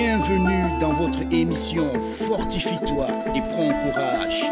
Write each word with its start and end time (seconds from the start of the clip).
Bienvenue 0.00 0.78
dans 0.80 0.90
votre 0.92 1.22
émission 1.32 1.84
Fortifie-toi 2.28 3.08
et 3.34 3.40
prends 3.40 3.68
courage. 3.68 4.44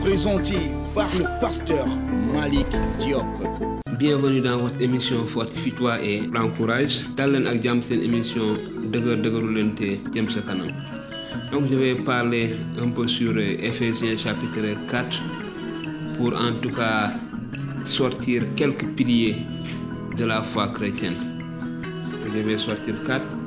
Présenté 0.00 0.54
par 0.94 1.10
le 1.18 1.26
pasteur 1.42 1.86
Malik 2.32 2.68
Diop. 2.98 3.26
Bienvenue 3.98 4.40
dans 4.40 4.56
votre 4.56 4.80
émission 4.80 5.26
Fortifie-toi 5.26 6.02
et 6.02 6.22
prends 6.32 6.48
courage. 6.56 7.02
leen 7.18 7.44
ak 7.52 7.60
jàmm 7.66 7.82
seen 7.82 8.00
émission 8.00 8.56
jëm 10.14 10.30
sa 10.30 10.40
kanam. 10.40 10.72
Donc 11.52 11.68
je 11.70 11.76
vais 11.76 11.94
parler 11.96 12.56
un 12.80 12.88
peu 12.88 13.06
sur 13.06 13.32
euh, 13.36 13.60
Ephésiens 13.60 14.16
chapitre 14.16 14.72
4 14.88 15.22
pour 16.16 16.32
en 16.32 16.54
tout 16.62 16.72
cas 16.72 17.12
sortir 17.84 18.42
quelques 18.56 18.88
piliers 18.96 19.36
de 20.16 20.24
la 20.24 20.42
foi 20.42 20.68
chrétienne. 20.68 21.36
Je 22.36 22.40
vais 22.40 22.58
sortir 22.58 22.94
quatre, 23.06 23.35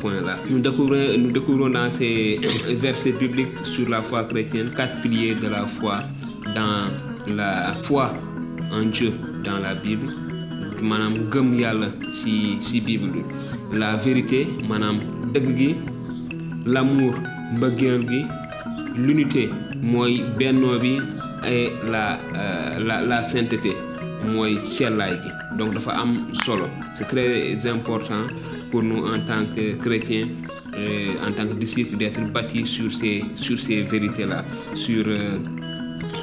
points 0.00 0.20
là. 0.22 0.36
Nous 0.50 0.58
découvrons 0.58 1.16
nous 1.18 1.30
découvrons 1.30 1.68
dans 1.70 1.90
ces 1.90 2.40
versets 2.84 3.12
bibliques 3.12 3.56
sur 3.64 3.88
la 3.88 4.00
foi 4.02 4.24
chrétienne 4.24 4.70
quatre 4.76 5.00
piliers 5.02 5.34
de 5.34 5.48
la 5.48 5.66
foi 5.66 6.02
dans 6.54 6.88
la 7.34 7.74
foi 7.82 8.12
en 8.72 8.82
Dieu 8.82 9.12
dans 9.44 9.58
la 9.58 9.74
Bible. 9.74 10.08
Maanaam 10.82 11.14
gëm 11.32 11.52
yàlla 11.60 11.88
ci 12.16 12.80
Bible 12.86 13.10
bi. 13.12 13.22
La 13.78 13.96
vérité 13.96 14.48
maanaam 14.68 14.98
dëgg 15.34 15.48
gi 15.58 15.70
l'amour 16.66 17.14
mbëggeel 17.56 18.06
l'unité 18.96 19.50
mooy 19.82 20.22
bennoo 20.38 20.74
et 21.46 21.70
la 21.90 22.18
euh, 22.34 22.78
la 22.86 23.02
la 23.02 23.22
sainteté 23.22 23.72
mooy 24.32 24.56
sellaay 24.64 25.12
gi. 25.22 25.30
Donc 25.58 25.74
dafa 25.74 25.92
am 25.92 26.26
solo. 26.44 26.66
C'est 26.96 27.08
très 27.08 27.66
important 27.68 28.24
pour 28.70 28.82
nous 28.82 29.04
en 29.06 29.18
tant 29.20 29.44
que 29.54 29.74
chrétiens 29.74 30.28
euh, 30.78 31.26
en 31.26 31.32
tant 31.32 31.46
que 31.48 31.54
disciples 31.54 31.96
d'être 31.96 32.20
bâtis 32.32 32.66
sur 32.66 32.92
ces 32.92 33.24
sur 33.34 33.58
ces 33.58 33.82
vérités 33.82 34.26
là 34.26 34.44
sur 34.74 35.04
euh, 35.06 35.38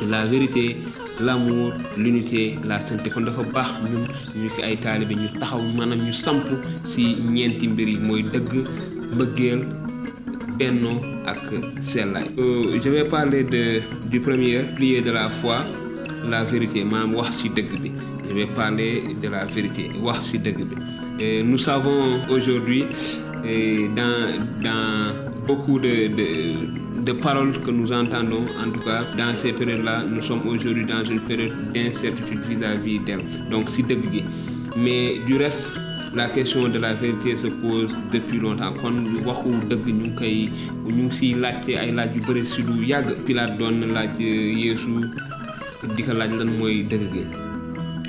la 0.10 0.26
vérité 0.26 0.78
l'amour 1.20 1.74
l'unité 1.98 2.56
la 2.64 2.80
sainteté. 2.80 3.10
Kon 3.10 3.22
dafa 3.28 3.44
baax 3.44 3.70
ñun 3.92 4.06
ñu 4.42 4.50
ci 4.56 4.62
ay 4.64 4.78
taalibe 4.78 5.16
ñu 5.22 5.28
taxaw 5.40 5.62
maanaam 5.78 6.00
ñu 6.06 6.14
ci 6.84 7.04
ñeenti 7.36 7.68
mbir 7.68 7.88
yi 7.90 7.98
mooy 8.08 8.24
dëgg 8.24 8.54
mbëggeel 9.16 9.62
bennoo 10.58 10.98
ak 11.26 11.40
sellaay. 11.82 12.26
Je 12.84 12.90
vais 12.90 13.04
parler 13.04 13.44
de 13.44 13.82
du 14.10 14.20
premier 14.20 14.60
pilier 14.76 15.02
de 15.02 15.12
la 15.12 15.30
foi 15.30 15.66
la 16.30 16.44
vérité. 16.44 16.84
Maanaam 16.84 17.16
wax 17.16 17.38
ci 17.42 17.50
dëgg 17.50 17.72
je 18.30 18.34
vais 18.36 18.46
parler 18.56 19.04
de 19.22 19.28
la 19.30 19.46
vérité. 19.46 19.90
Wax 20.02 20.30
ci 20.32 20.40
dëgg 20.40 20.60
nous 21.20 21.58
savons 21.58 22.22
aujourd'hui 22.30 22.86
dans 23.96 25.14
beaucoup 25.48 25.80
de 25.80 27.12
paroles 27.14 27.54
que 27.62 27.72
nous 27.72 27.92
entendons 27.92 28.46
en 28.64 28.70
tout 28.72 28.80
cas 28.82 29.02
dans 29.18 29.36
ces 29.36 29.52
périodes-là 29.54 30.04
nous 30.04 30.22
sommes 30.22 30.48
aujourd'hui 30.48 30.86
dans 30.86 31.04
une 31.04 31.20
période 31.22 31.54
d'incertitude 31.74 32.42
vis-à-vis 32.48 33.00
d'elle. 33.00 33.24
Donc 33.50 33.70
dëgg 33.72 34.12
gi. 34.12 34.24
Mais 34.78 35.20
du 35.26 35.38
reste 35.38 35.72
la 36.14 36.30
question 36.30 36.68
de 36.68 36.80
la 36.80 36.94
vérité 36.94 37.36
se 37.38 37.48
pose 37.48 37.96
depuis 38.12 38.40
longtemps. 38.40 38.74
Kon 38.74 38.94
laaj 39.26 39.40
yu 40.90 41.10
si 41.12 41.36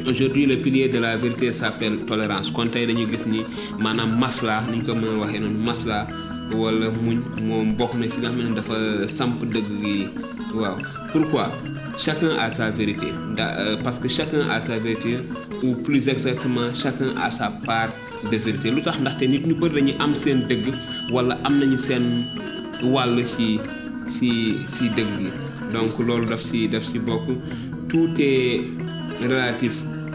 aujourd'hui 0.06 0.47
le 0.47 0.56
pilier 0.60 0.88
de 0.88 0.98
la 0.98 1.16
vérité 1.16 1.53
s'appelle 1.53 2.04
tolérance. 2.06 2.50
Kon 2.50 2.66
tey 2.66 2.86
dañu 2.86 3.06
gis 3.10 3.25
ni 3.26 3.41
maanaam 3.82 4.19
masla 4.19 4.62
ni 4.70 4.78
ñu 4.78 4.84
ko 4.84 4.94
mën 4.94 5.09
a 5.14 5.19
waxee 5.20 5.41
masla 5.69 6.06
wala 6.54 6.88
muñ 6.91 7.19
moom 7.42 7.75
bokk 7.76 7.94
na 7.98 8.09
si 8.09 8.19
nga 8.20 8.31
xam 8.31 8.48
ne 8.48 8.54
dafa 8.54 8.76
samp 9.09 9.42
dëgg 9.44 9.69
gi. 9.82 10.06
Waaw. 10.54 10.76
Pourquoi? 11.12 11.48
Chacun 11.98 12.36
a 12.38 12.50
sa 12.50 12.70
vérité. 12.70 13.09
Euh, 13.38 13.76
parce 13.84 13.98
que 13.98 14.09
chacun 14.09 14.48
a 14.48 14.60
sa 14.60 14.78
vérité 14.78 15.16
ou 15.62 15.75
plus 15.75 16.09
exactement 16.09 16.72
chacun 16.75 17.10
a 17.20 17.30
sa 17.30 17.50
part 17.66 17.91
de 18.30 18.36
vérité. 18.36 18.70
Lu 18.70 18.80
tax 18.82 18.98
ndaxte 19.00 19.22
nit 19.28 19.44
ñu 19.47 19.54
bëri 19.54 19.75
dañuy 19.75 19.97
am 19.98 20.15
seen 20.15 20.47
dëgg 20.48 20.72
wala 21.12 21.36
am 21.44 21.59
nañu 21.59 21.76
seen 21.78 22.25
wàll 22.82 23.19
ci 23.26 23.59
ci 24.15 24.30
ci 24.72 24.88
dëgg 24.97 25.12
gi. 25.20 25.30
Donc 25.72 25.98
loolu 25.98 26.26
daf 26.26 26.42
ci 26.44 26.69
daf 26.69 26.84
ci 26.84 26.98
bokk. 26.98 27.26
Tout 27.88 28.10
est 28.19 28.60
relatif 29.22 29.72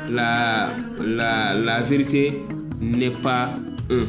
la 0.10 0.70
la 1.02 1.54
la 1.54 1.82
vérité 1.82 2.44
n'est 2.82 3.10
pas 3.12 3.50
un 3.90 4.06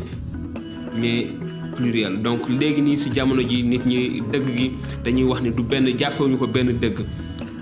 mais 0.97 1.29
pluriel. 1.77 2.23
Donc 2.23 2.49
léegi 2.49 2.81
nit 2.83 2.99
ñi 3.87 4.23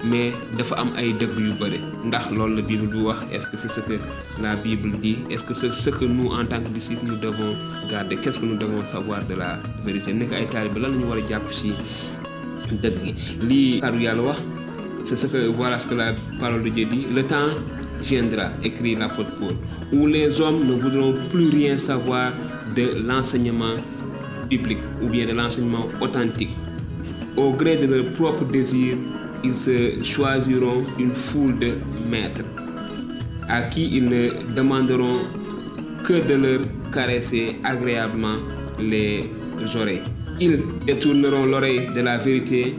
mais 0.05 0.33
la 0.59 0.65
Bible 2.63 2.87
bi 2.89 2.99
wax 3.03 3.19
est-ce 3.33 3.47
que 3.47 3.57
c'est 3.57 3.71
ce 3.71 3.79
que 3.81 3.93
la 4.43 4.57
Bible 4.57 4.91
dit? 5.01 5.19
Est-ce 5.31 5.43
que 5.45 5.55
c'est 5.55 5.71
ce 5.71 5.91
que 5.91 6.05
nous 6.05 6.27
en 6.27 6.45
tant 6.45 6.61
que 6.61 6.69
disciples 6.71 7.07
nous 7.07 7.17
devons 7.19 7.55
garder? 7.89 8.17
Qu'est-ce 8.17 8.41
que 8.41 8.47
nous 8.47 8.57
devons 8.57 8.83
savoir 8.83 9.25
de 9.27 9.35
la 9.35 9.61
vérité? 9.85 10.13
War 10.13 10.33
a 14.29 14.35
c'est 15.05 15.17
ce 15.17 15.27
que 15.27 15.49
voilà 15.49 15.79
ce 15.79 15.87
que 15.89 15.95
la 15.95 16.13
parole 16.41 16.63
de 16.63 16.69
Dieu 16.71 16.87
dit. 16.87 17.07
Le 17.15 17.23
temps 17.25 17.51
viendra 18.03 18.51
écrit 18.63 18.95
l'apôtre 18.95 19.33
Paul 19.39 19.57
où 19.93 20.07
les 20.07 20.41
hommes 20.41 20.67
ne 20.67 20.75
voudront 20.75 21.15
plus 21.31 21.49
rien 21.49 21.79
savoir 21.79 22.33
de 22.77 23.07
l'enseignement 23.07 23.77
biblique 24.49 24.85
ou 25.03 25.09
bien 25.09 25.27
de 25.27 25.33
l'enseignement 25.33 25.87
authentique 26.01 26.57
au 27.37 27.51
gré 27.51 27.77
de 27.77 27.87
leurs 27.87 28.11
propres 28.13 28.45
désirs 28.45 28.97
ils 29.45 29.57
se 29.57 30.03
choisiront 30.05 30.85
une 30.99 31.11
foule 31.11 31.59
de 31.59 31.73
maîtres 32.09 32.45
à 33.49 33.63
qui 33.63 33.97
ils 33.97 34.05
ne 34.05 34.55
demanderont 34.55 35.19
que 36.05 36.15
de 36.27 36.35
leur 36.35 36.61
caresser 36.93 37.57
agréablement 37.65 38.37
les 38.79 39.29
oreilles. 39.77 40.03
Ils 40.41 40.61
détourneront 40.87 41.47
l'oreille 41.47 41.87
de 41.95 42.01
la 42.01 42.19
vérité 42.19 42.75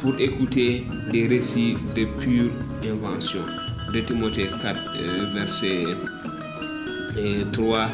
pour 0.00 0.18
écouter 0.20 0.84
des 1.10 1.26
récits 1.26 1.76
de 1.96 2.04
pure 2.20 2.50
invention. 2.84 3.40
De 3.92 4.00
Timothée 4.00 4.50
4, 4.60 4.80
euh, 4.96 5.26
versets 5.34 5.84
euh, 7.16 7.44
3 7.52 7.88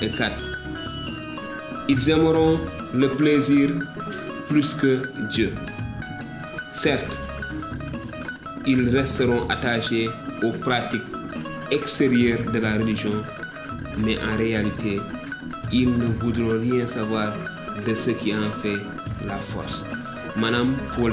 et 0.00 0.10
4. 0.10 0.32
Ils 1.88 2.08
aimeront 2.10 2.58
le 2.94 3.08
plaisir 3.08 3.70
plus 4.48 4.74
que 4.74 5.02
Dieu. 5.30 5.52
Certes, 6.72 7.16
ils 8.66 8.88
resteront 8.88 9.46
attachés 9.48 10.08
aux 10.42 10.52
pratiques 10.52 11.02
extérieures 11.70 12.44
de 12.52 12.58
la 12.58 12.74
religion, 12.74 13.12
mais 13.98 14.16
en 14.18 14.36
réalité, 14.36 14.98
ils 15.72 15.90
ne 15.90 16.06
voudront 16.20 16.60
rien 16.60 16.86
savoir 16.86 17.34
de 17.86 17.94
ce 17.94 18.10
qui 18.10 18.34
en 18.34 18.50
fait 18.62 18.78
la 19.26 19.36
force. 19.38 19.84
maanaam 20.36 20.76
Paul 20.96 21.12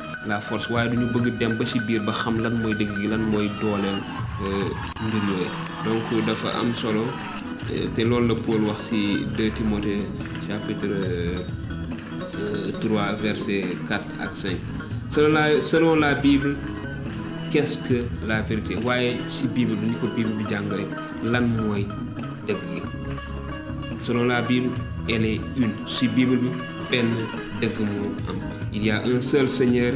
la 0.27 0.39
force 0.39 0.69
waaye 0.69 0.89
duñu 0.89 1.07
bëgg 1.13 1.37
dem 1.39 1.57
ba 1.57 1.65
ci 1.65 1.79
biir 1.79 2.01
ba 2.05 2.11
xam 2.13 2.37
lan 2.43 2.53
mooy 2.61 2.73
dëgg 2.75 2.91
gi 2.99 3.07
lan 3.07 3.21
mooy 3.31 3.49
dooleel 3.61 3.99
mbir 5.05 5.23
yooyu. 5.29 5.49
Donc 5.85 6.25
dafa 6.25 6.49
am 6.59 6.73
solo 6.75 7.05
te 7.95 8.01
loolu 8.03 8.27
la 8.27 8.35
Paul 8.41 8.61
wax 8.69 8.89
ci 8.89 9.25
2 9.37 9.49
Timothée 9.57 10.01
chapitre 10.47 10.87
euh, 10.89 12.71
3 12.81 13.13
verset 13.21 13.65
4 13.87 14.01
ak 14.19 14.35
5 14.35 14.57
selon 15.09 15.31
la 15.33 15.61
selon 15.61 15.95
la 15.95 16.13
Bible 16.15 16.55
qu'est-ce 17.51 17.77
que 17.87 18.05
la 18.27 18.41
vérité? 18.41 18.75
Waaye 18.83 19.17
ci 19.29 19.47
Bible 19.47 19.75
bi 19.75 19.87
ni 19.91 19.95
ko 19.99 20.07
Bible 20.15 20.31
bi 20.37 20.45
jàngale 20.49 20.85
lan 21.23 21.47
mooy 21.57 21.85
dëgg 22.47 22.61
gi? 22.73 22.81
Selon 23.99 24.25
la 24.25 24.41
Bible 24.41 24.69
elle 25.09 25.25
est 25.25 25.41
une. 25.57 25.73
Ci 25.87 26.07
Bible 26.07 26.37
bi 26.37 26.49
benn 26.91 27.09
il 28.73 28.85
y 28.85 28.89
a 28.91 29.01
un 29.05 29.21
seul 29.21 29.49
Seigneur 29.49 29.93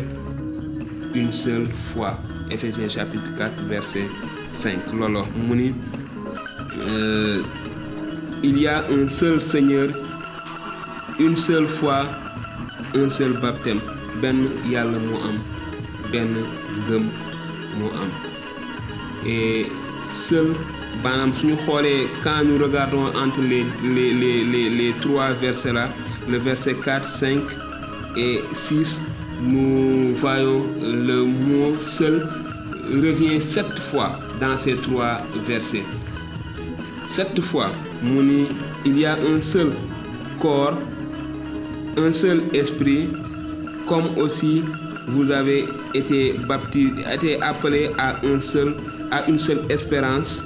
une 1.14 1.32
seule 1.32 1.68
foi. 1.94 2.18
Éphésiens 2.52 2.90
chapitre 2.90 3.34
4 3.38 3.64
verset 3.64 4.04
5 4.52 4.94
loolu 4.94 5.24
mu 5.48 5.56
ni 5.56 5.74
euh, 6.88 7.42
il 8.44 8.60
y 8.60 8.68
a 8.68 8.84
un 8.92 9.08
seul 9.08 9.42
Seigneur 9.42 9.90
une 11.20 11.36
seule 11.36 11.66
foi 11.68 12.06
un 12.96 13.10
seul 13.10 13.34
baptême. 13.42 13.80
Benn 14.22 14.46
yàlla 14.70 15.00
moo 15.00 15.20
am 15.28 15.38
am. 18.02 18.10
Et 19.26 19.66
seul 20.12 20.54
quand 22.24 22.44
nous 22.46 22.58
regardons 22.64 23.08
entre 23.08 23.42
les 23.42 23.66
les 23.84 24.14
les 24.14 24.70
les 24.70 24.94
trois 25.02 25.32
versets 25.32 25.74
là 25.74 25.90
le 26.30 26.38
verset 26.38 26.75
4 26.75 27.10
5 27.10 27.39
et 28.18 28.39
6 28.54 29.01
nous 29.42 30.16
voyons 30.16 30.63
le 30.81 31.25
mot 31.25 31.81
seul 31.81 32.27
revient 32.92 33.42
sept 33.42 33.68
fois 33.92 34.19
dans 34.39 34.57
ces 34.57 34.75
trois 34.75 35.22
versets. 35.48 35.83
Sept 37.10 37.39
fois 37.42 37.72
il 38.86 39.00
y 39.00 39.06
a 39.06 39.13
un 39.16 39.42
seul 39.42 39.72
corps 40.39 40.77
un 41.98 42.12
seul 42.12 42.44
esprit 42.54 43.10
comme 43.88 44.18
aussi 44.18 44.63
vous 45.07 45.30
avez 45.31 45.66
été 45.94 46.33
baptisé 46.48 46.92
été 47.13 47.42
appelé 47.42 47.89
à 47.98 48.16
un 48.25 48.39
seul 48.39 48.75
à 49.12 49.28
une 49.30 49.39
seule 49.39 49.62
espérance 49.69 50.44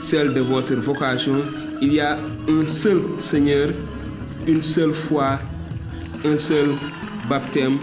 celle 0.00 0.34
de 0.34 0.40
votre 0.40 0.74
vocation. 0.74 1.42
Il 1.80 1.92
y 1.92 2.00
a 2.00 2.18
un 2.48 2.66
seul 2.66 3.00
Seigneur 3.18 3.68
une 4.46 4.62
seule 4.62 4.92
foi 4.92 5.38
un 6.24 6.36
seul 6.38 6.74
baptême 7.28 7.78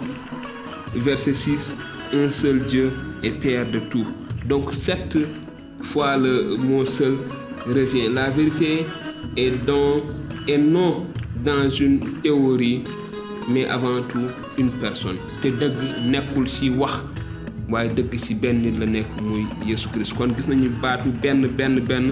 verset 0.95 1.33
6 1.33 1.75
un 2.13 2.29
seul 2.29 2.65
Dieu 2.65 2.91
et 3.23 3.31
Père 3.31 3.69
de 3.69 3.79
tout. 3.79 4.07
Donc 4.45 4.73
cette 4.73 5.17
fois 5.81 6.17
le 6.17 6.57
mot 6.57 6.85
seul 6.85 7.17
revient. 7.67 8.09
La 8.13 8.29
vérité 8.29 8.85
est 9.37 9.51
dans 9.65 10.01
et 10.47 10.57
non 10.57 11.05
dans 11.43 11.69
une 11.69 11.99
théorie 12.21 12.83
mais 13.49 13.65
avant 13.65 14.01
tout 14.11 14.27
une 14.57 14.71
personne. 14.79 15.17
Te 15.41 15.49
dëgg 15.49 15.79
nekkul 16.11 16.45
ci 16.49 16.69
wax 16.77 16.99
waaye 17.71 17.89
dëgg 17.97 18.17
ci 18.21 18.35
benn 18.37 18.61
nit 18.61 18.77
la 18.77 18.85
nekk 18.85 19.15
muy 19.25 19.45
Yesu 19.65 19.89
Christ. 19.93 20.13
Kon 20.17 20.35
gis 20.37 20.49
nañu 20.51 20.69
baatu 20.81 21.09
benn 21.23 21.47
benn 21.57 21.79
benn 21.87 22.11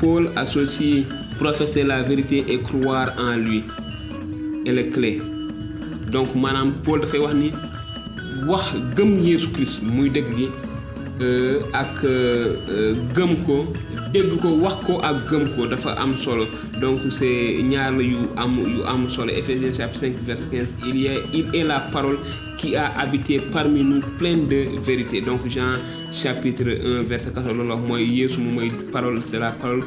Paul 0.00 0.30
associe 0.36 1.04
professer 1.38 1.82
la 1.84 2.02
vérité 2.02 2.44
et 2.48 2.58
croire 2.58 3.12
en 3.18 3.36
lui. 3.36 3.62
Et 4.66 4.72
les 4.72 4.88
clés 4.90 5.20
donc 6.10 6.34
maanaam 6.34 6.72
Paul 6.82 7.00
dafay 7.00 7.20
wax 7.20 7.34
ni 7.34 7.52
wax 8.48 8.72
gëm 8.96 9.20
Yesu 9.22 9.48
Christ 9.54 9.80
muy 9.82 10.10
dëgg 10.10 10.32
gi 10.36 10.48
ak 11.72 12.02
gëm 13.14 13.32
ko 13.46 13.56
dégg 14.12 14.34
ko 14.42 14.48
wax 14.64 14.82
ko 14.86 14.98
ak 15.06 15.22
gëm 15.30 15.44
ko 15.54 15.66
dafa 15.70 15.94
am 16.02 16.16
solo. 16.16 16.44
Donc 16.80 17.00
c'est 17.10 17.62
ñaar 17.62 17.92
la 17.92 18.02
yu 18.02 18.16
am 18.36 18.58
yu 18.58 18.82
am 18.88 19.08
solo. 19.08 19.30
Éphésiens 19.30 19.72
chapitre 19.72 20.00
5 20.00 20.14
verset 20.26 20.44
15 20.50 20.74
il 20.88 20.96
y 21.02 21.08
a 21.08 21.12
il 21.32 21.46
est 21.54 21.64
la 21.64 21.80
parole 21.92 22.18
qui 22.58 22.74
a 22.76 22.90
habité 22.98 23.38
parmi 23.52 23.84
nous 23.84 24.00
pleine 24.18 24.48
de 24.48 24.66
vérité. 24.84 25.20
Donc 25.20 25.46
Jean 25.48 25.76
chapitre 26.12 26.68
1 26.68 27.02
verset 27.06 27.32
14 27.34 27.54
loolu 27.54 27.70
wax 27.70 27.80
mooy 27.88 28.04
Yeesu 28.18 28.40
moom 28.40 28.54
mooy 28.54 28.70
parole 28.92 29.20
c'est 29.30 29.38
la 29.38 29.52
parole 29.52 29.84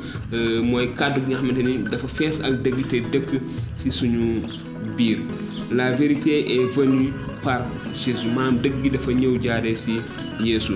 mooy 0.64 0.88
kàddu 0.98 1.20
gi 1.26 1.32
nga 1.32 1.38
xamante 1.42 1.64
ni 1.64 1.78
dafa 1.92 2.08
fees 2.08 2.40
ak 2.44 2.62
dëgg 2.64 2.88
te 2.90 2.98
dëkk 3.14 3.30
ci 3.76 3.92
suñu 3.92 4.42
biir. 4.98 5.20
La 5.72 5.92
vérité 5.92 6.56
est 6.56 6.66
venue 6.76 7.10
par 7.44 7.62
Jésus. 7.96 8.28
Maanaam 8.36 8.58
dëgg 8.64 8.84
gi 8.84 8.90
dafa 8.90 9.12
ñëw 9.12 9.40
jaaree 9.42 9.76
ci 9.76 10.00
Yeesu. 10.44 10.74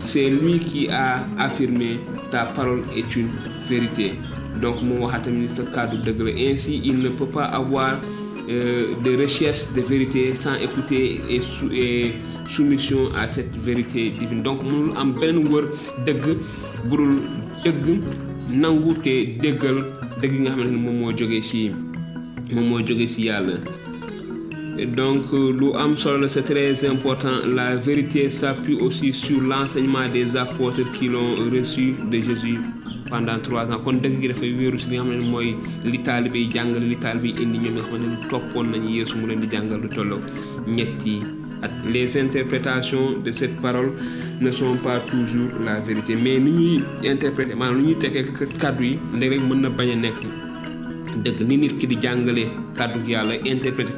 C'est 0.00 0.30
lui 0.30 0.58
qui 0.60 0.88
a 0.88 1.26
affirmé 1.38 1.98
ta 2.30 2.44
parole 2.56 2.82
est 2.96 3.14
une 3.16 3.28
vérité. 3.68 4.12
Donc 4.60 4.82
moo 4.82 5.04
waxaat 5.06 5.24
tamit 5.24 5.50
sa 5.50 5.62
kàddu 5.62 5.96
dëgg 6.02 6.20
la. 6.26 6.32
Ainsi 6.50 6.80
il 6.84 6.98
ne 7.02 7.08
peut 7.10 7.26
pas 7.26 7.44
avoir 7.44 8.00
euh, 8.48 8.94
de 9.04 9.16
recherche 9.22 9.60
de 9.76 9.80
vérité 9.80 10.34
sans 10.34 10.54
écouter 10.56 11.20
et, 11.28 11.40
sou 11.40 11.70
et 11.72 12.12
soumission 12.48 13.10
à 13.14 13.28
cette 13.28 13.56
vérité 13.56 14.10
divine. 14.10 14.42
Donc 14.42 14.62
mënul 14.64 14.94
am 14.96 15.12
benn 15.20 15.42
wër 15.52 15.68
dëgg 16.06 16.24
budul 16.88 17.18
dëgg 17.64 17.86
nangu 18.62 18.94
te 19.04 19.14
déggal 19.42 19.82
dëgg 20.22 20.38
nga 20.42 20.54
xamante 20.54 20.72
ne 20.72 20.80
moom 20.84 20.98
moo 21.02 21.12
jógee 21.16 21.42
ci 21.50 21.62
moom 22.54 22.68
moo 22.72 22.80
jógee 22.86 23.08
ci 23.08 23.28
yàlla. 23.28 23.58
Donc 24.96 25.32
lu 25.32 25.72
am 25.74 25.96
solo 25.96 26.28
c'est 26.28 26.42
très 26.42 26.84
important. 26.88 27.44
La 27.54 27.74
vérité 27.76 28.30
s'appuie 28.30 28.78
aussi 28.80 29.12
sur 29.12 29.40
l'enseignement 29.42 30.08
des 30.12 30.36
apôtres 30.36 30.86
qui 30.98 31.08
l'ont 31.08 31.34
reçu 31.52 31.94
de 32.10 32.20
Jésus 32.20 32.58
pendant 33.10 33.38
trois 33.38 33.70
ans. 33.70 33.80
Kon 33.84 34.00
les 41.86 42.16
interprétations 42.16 43.18
de 43.24 43.30
cette 43.32 43.56
parole 43.60 43.92
ne 44.40 44.50
sont 44.50 44.76
pas 44.76 45.00
toujours 45.00 45.50
la 45.64 45.80
vérité. 45.80 46.16
Mais 46.16 46.38
ni 46.38 46.52
ñuy 46.52 46.82
interpréter 47.08 47.54
ñuy 47.54 47.82
yi 47.82 47.96
yàlla 53.14 53.34
interpréter 53.46 53.92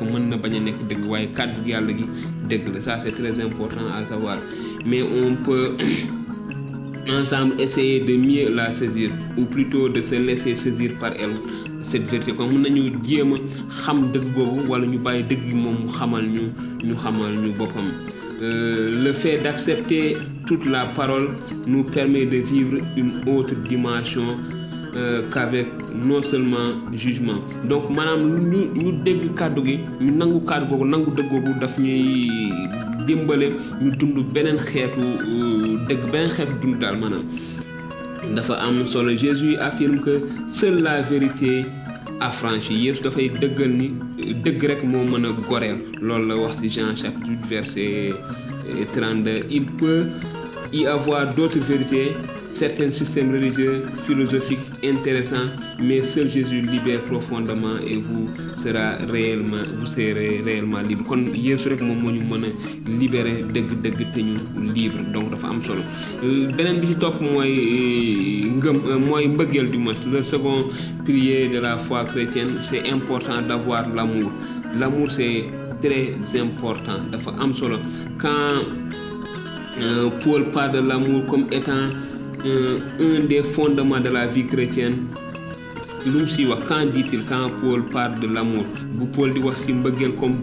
ça 2.81 2.99
c'est 3.05 3.13
très 3.13 3.39
important 3.41 3.87
à 3.93 4.05
savoir. 4.07 4.39
Mais 4.87 5.03
on 5.03 5.35
peut 5.45 5.77
ensemble 7.09 7.61
essayer 7.61 8.01
de 8.01 8.15
mieux 8.17 8.55
la 8.55 8.73
saisir 8.73 9.11
ou 9.37 9.45
plutôt 9.45 9.89
de 9.89 10.01
se 10.01 10.15
laisser 10.15 10.55
saisir 10.55 10.93
par 11.01 11.13
elle 11.19 11.35
cette 11.83 12.03
vérité 12.11 12.33
kon 12.33 12.47
mën 12.49 12.61
nañu 12.63 12.83
jéem 13.07 13.33
a 13.35 13.39
xam 13.81 14.01
dëgg 14.13 14.35
boobu 14.35 14.69
wala 14.71 14.87
ñu 14.87 14.99
bàyyi 14.99 15.23
dëgg 15.31 15.43
gi 15.49 15.55
moom 15.55 15.77
mu 15.85 15.89
xamal 15.89 16.25
ñu 16.35 16.43
ñu 16.85 16.95
xamal 17.03 17.33
ñu 17.43 17.53
boppam. 17.59 17.89
Le 18.43 19.13
fait 19.13 19.39
d'accepter 19.39 20.17
toute 20.47 20.65
la 20.65 20.87
parole 20.87 21.29
nous 21.67 21.85
permet 21.85 22.25
de 22.25 22.39
vivre 22.39 22.79
une 22.97 23.13
autre 23.27 23.55
dimension 23.69 24.39
euh, 24.97 25.23
qu'avec 25.31 25.67
non 25.95 26.23
seulement 26.23 26.73
jugement. 26.93 27.41
Donc 27.69 27.91
maanaam 27.91 28.23
ñu 28.51 28.61
ñu 28.75 28.93
dégg 29.05 29.35
kàddu 29.35 29.65
gi 29.65 29.79
ñu 30.01 30.11
nangu 30.13 30.41
kàddu 30.41 30.67
googu 30.71 30.85
nangu 30.87 31.11
dëgg 31.17 31.29
googu 31.31 31.53
daf 31.61 31.79
ñuy 31.79 32.51
Jésus 39.17 39.57
affirme 39.57 40.01
que 40.01 40.23
seule 40.49 40.83
la 40.83 41.01
vérité 41.01 41.63
affranchit 42.21 42.75
Yeesu 42.75 43.03
a 43.07 43.11
Jean 46.69 46.95
chapitre 46.95 47.29
8 47.29 47.47
verset 47.49 48.11
32 48.95 49.47
il 49.51 49.67
peut 49.67 50.07
y 50.73 50.87
avoir 50.87 51.35
d'autres 51.35 51.59
vérités 51.59 52.13
certains 52.53 52.91
systèmes 52.91 53.33
religieux, 53.33 53.83
philosophiques 54.07 54.59
intéressants, 54.85 55.49
mais 55.81 56.03
seul 56.03 56.29
Jésus 56.31 56.61
libère 56.61 57.03
profondément 57.05 57.79
et 57.87 57.97
vous 57.97 58.29
sera 58.57 58.97
réellement, 59.09 59.65
vous 59.79 59.87
serez 59.87 60.43
réellement 60.45 60.81
libre. 60.81 61.05
kon 61.05 61.23
Yeesu 61.35 61.69
rek 61.71 61.81
moom 61.83 61.99
moo 62.03 62.11
ñu 62.13 62.21
mën 62.31 62.45
a 62.45 62.91
libérer 62.99 63.45
libre 64.75 64.99
donc 65.13 65.31
dafa 65.31 65.49
am 65.49 65.61
solo. 65.63 65.83
Beneen 66.57 66.81
bi 66.81 66.87
ci 66.89 66.97
topp 66.97 67.21
mooy 67.21 67.53
ngëm 68.57 68.77
mooy 69.09 69.27
mbëggeel 69.29 69.71
du 69.71 69.79
moins. 69.79 69.95
Le 70.13 70.23
second 70.23 70.67
pilier 71.05 71.49
de 71.49 71.59
la 71.61 71.79
foi 71.79 72.05
chrétienne 72.05 72.59
c'est 72.61 72.89
important 72.91 73.43
d'avoir 73.43 73.89
l'amour. 73.95 74.31
L'amour 74.79 75.11
c'est 75.11 75.47
très 75.83 76.15
important 76.41 76.99
dafa 77.11 77.33
solo. 77.55 77.77
Quand 78.19 78.63
euh, 79.83 80.11
Paul 80.23 80.45
parle 80.53 80.73
de 80.73 80.79
l'amour 80.81 81.25
comme 81.27 81.47
étant 81.51 81.73
euh, 81.73 82.10
un 82.45 83.21
des 83.27 83.43
fondements 83.43 84.01
de 84.01 84.09
la 84.09 84.27
vie 84.27 84.47
chrétienne 84.47 85.07
quand 86.67 86.87
dit-il 86.87 87.25
quand 87.27 87.49
Paul 87.61 87.85
parle 87.87 88.19
de 88.21 88.27
l'amour 88.27 88.65
Paul 89.13 89.33
comme 90.19 90.37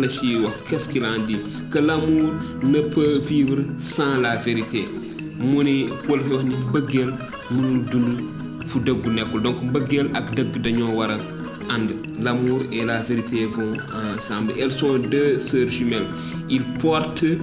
la 0.00 0.08
ciy 0.08 0.36
wax 0.36 0.54
qu'est-ce 0.68 0.88
qu'il 0.88 1.04
en 1.04 1.18
dit? 1.26 1.38
Que 1.70 1.78
l'amour 1.78 2.32
ne 2.64 2.80
peut 2.80 3.18
vivre 3.18 3.58
sans 3.78 4.16
la 4.16 4.36
vérité. 4.36 4.84
Paul 6.06 6.20
dafay 6.22 6.34
wax 6.34 6.44
ni 6.44 6.56
mbëggeel 6.56 7.10
donc 9.42 9.56
l'amour 12.20 12.62
et 12.72 12.84
la 12.84 13.00
vérité 13.00 13.46
vont 13.46 13.74
ensemble. 14.14 14.52
Elles 14.58 14.72
sont 14.72 14.98
deux 14.98 15.38
sœurs 15.38 15.68
jumelles. 15.68 16.06
Ils 16.48 16.64
portent 16.80 17.24
de 17.24 17.40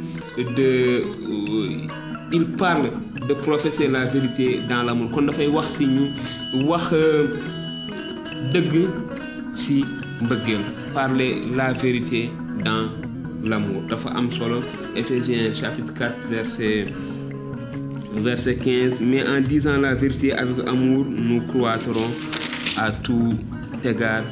euh, 0.60 1.88
ils 2.32 2.46
parlent 2.46 2.92
de 3.28 3.34
professer 3.34 3.88
la 3.88 4.06
vérité 4.06 4.62
dans 4.70 4.84
l'amour. 4.84 5.10
Kon 5.12 5.24
dafay 5.24 5.48
wax 5.48 5.78
ci 5.78 5.88
ñu 5.88 6.12
wax 6.68 6.94
ci 9.56 9.84
mbëggeel. 10.22 10.62
Parler 10.94 11.42
la 11.56 11.74
vérité 11.74 12.30
dans 12.64 12.90
l'amour. 13.44 13.84
Dafa 13.90 14.10
am 14.10 14.32
solo. 14.32 14.60
Éphésiens 14.96 15.54
chapitre 15.54 15.94
4 15.94 16.16
verset 16.30 16.88
verset 18.16 18.56
15 18.56 19.02
mais 19.02 19.26
en 19.28 19.40
disant 19.42 19.78
la 19.78 19.94
vérité 19.96 20.34
avec 20.34 20.68
amour 20.68 21.06
nous 21.10 21.42
croîtrons 21.48 22.10
à 22.78 22.92
tout 22.92 23.34
égard 23.86 24.24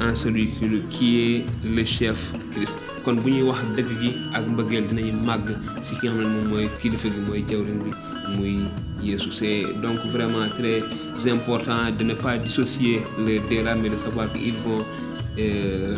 en 0.00 0.14
celui 0.14 0.48
qui 0.90 1.08
est 1.34 1.46
le 1.64 1.84
chef 1.84 2.32
Christ. 2.52 2.76
Kon 3.04 3.14
bu 3.22 3.30
ñuy 3.30 3.42
wax 3.48 3.60
dëgg 3.76 3.90
gi 4.00 4.10
ak 4.34 4.44
mbëggeel 4.50 4.86
dinañu 4.90 5.12
màgg 5.24 5.48
ci 5.84 5.94
ki 6.00 6.08
nga 6.08 6.16
xam 6.16 6.22
ne 6.22 6.28
moom 6.34 6.48
mooy 6.50 6.66
kilifa 6.80 7.08
gi 7.08 7.20
mooy 7.26 7.44
jawriñ 7.48 7.78
bi 7.84 7.90
muy 8.36 8.56
Yeesu. 9.02 9.30
C'est 9.30 9.62
donc 9.82 9.98
vraiment 10.10 10.48
très 10.48 10.80
important 11.30 11.90
de 11.96 12.02
ne 12.02 12.14
pas 12.14 12.36
dissocier 12.38 13.00
les 13.24 13.38
deux 13.48 13.62
là 13.62 13.74
mais 13.76 13.88
de 13.90 13.96
savoir 13.96 14.32
qu'ils 14.32 14.56
vont 14.66 14.82
euh, 15.38 15.94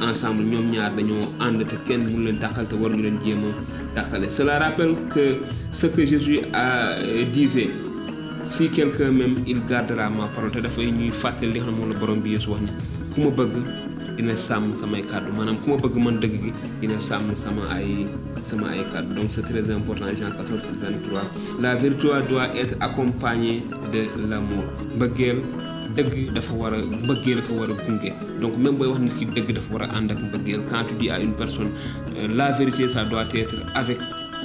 ensemble. 0.00 0.42
Ñoom 0.44 0.70
ñaar 0.72 0.92
dañoo 0.94 1.24
ànd 1.40 1.64
te 1.66 1.76
kenn 1.88 2.04
mënu 2.04 2.24
leen 2.26 2.38
tàqal 2.38 2.66
te 2.68 2.74
waruñu 2.74 3.02
leen 3.02 3.18
jéem 3.24 3.40
a 3.48 4.00
tàqale 4.00 4.28
cela 4.28 4.58
rappelle 4.58 4.94
que 5.14 5.38
ce 5.72 5.86
que 5.86 6.04
Jésus 6.04 6.40
a 6.52 6.96
disait 7.32 7.70
si 8.44 8.68
quelqu'un 8.70 9.10
m'aime 9.12 9.36
il 9.46 9.64
gardera 9.64 10.08
ma 10.10 10.26
parole. 10.34 10.50
Te 10.52 10.60
dafay 10.60 10.90
ñuy 10.90 11.10
fàttali 11.10 11.52
li 11.52 11.60
xam 11.60 11.70
ne 11.74 11.78
moom 11.78 11.88
la 11.92 11.98
borom 11.98 12.20
bi 12.20 12.30
Yeesu 12.30 12.50
wax 12.50 12.60
ni 12.62 12.70
ku 13.14 13.20
ma 13.22 13.30
bëgg 13.30 13.54
dina 14.16 14.36
sàmm 14.36 14.74
samay 14.74 15.02
bëgg 15.02 15.96
man 16.04 16.18
dëgg 16.20 16.34
gi 16.42 16.52
dina 16.80 16.98
sàmm 16.98 17.34
sama 17.36 17.62
ay 17.74 18.06
sama 18.42 18.68
ay 18.70 18.84
kàddu. 18.92 19.14
Donc 19.14 19.30
c'est 19.34 19.42
très 19.42 19.64
important 19.70 20.06
Jean 20.18 20.30
14 20.30 20.60
23 20.80 21.22
la 21.60 21.74
vérité 21.74 22.08
doit 22.28 22.48
être 22.56 22.74
accompagnée 22.80 23.62
de 23.92 24.02
l'amour. 24.28 24.64
Mbëggeel 24.96 25.38
dëgg 25.96 26.32
dafa 26.34 26.52
war 26.54 26.74
a 26.74 26.78
mbëggeel 26.78 27.36
dafa 27.40 27.52
war 27.54 27.70
a 27.70 27.74
gunge. 27.86 28.12
Donc 28.40 28.56
même 28.58 28.76
booy 28.76 28.88
wax 28.88 29.00
nit 29.00 29.14
ki 29.18 29.26
dëgg 29.26 29.54
dafa 29.54 29.72
war 29.74 29.82
a 29.82 29.96
ànd 29.96 30.10
ak 30.10 30.18
mbëggeel. 30.18 30.60
Quand 30.68 30.84
tu 30.88 30.94
dis 31.00 31.10
à 31.10 31.20
une 31.20 31.34
personne 31.34 31.70
euh, 32.16 32.28
la 32.28 32.50
vérité 32.52 32.88
ça 32.88 33.04
doit 33.04 33.24
être 33.34 33.54
avec 33.74 33.98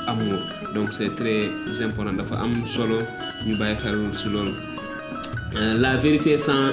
amour. 0.08 0.40
Donc 0.74 0.90
c'est 0.98 1.14
très 1.16 1.50
important. 1.84 2.14
Dafa 2.14 2.36
am 2.44 2.54
solo 2.66 2.98
ñu 3.46 3.56
bàyyi 3.58 3.76
xel 3.82 3.98
ci 4.18 4.28
loolu. 4.30 4.54
La 5.80 5.98
vérité 5.98 6.38
sans 6.38 6.72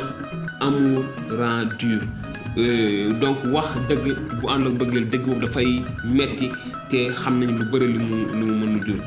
amour 0.61 1.05
rend 1.31 1.64
dur. 1.79 2.00
Euh, 2.57 3.12
donc 3.19 3.38
wax 3.53 3.67
dëgg 3.88 4.07
bu 4.38 4.47
ànd 4.55 4.69
ak 4.69 4.75
bëggeel 4.79 5.07
dëgg 5.11 5.25
boobu 5.26 5.41
dafay 5.43 5.83
metti 6.14 6.47
te 6.91 7.00
xam 7.21 7.41
nañu 7.41 7.57
lu 7.59 7.64
bëri 7.73 7.88
lu 7.95 7.99
mu 7.99 8.19
lu 8.38 8.45
mu 8.47 8.55
mën 8.67 8.76
a 8.81 8.85
jur. 8.87 9.00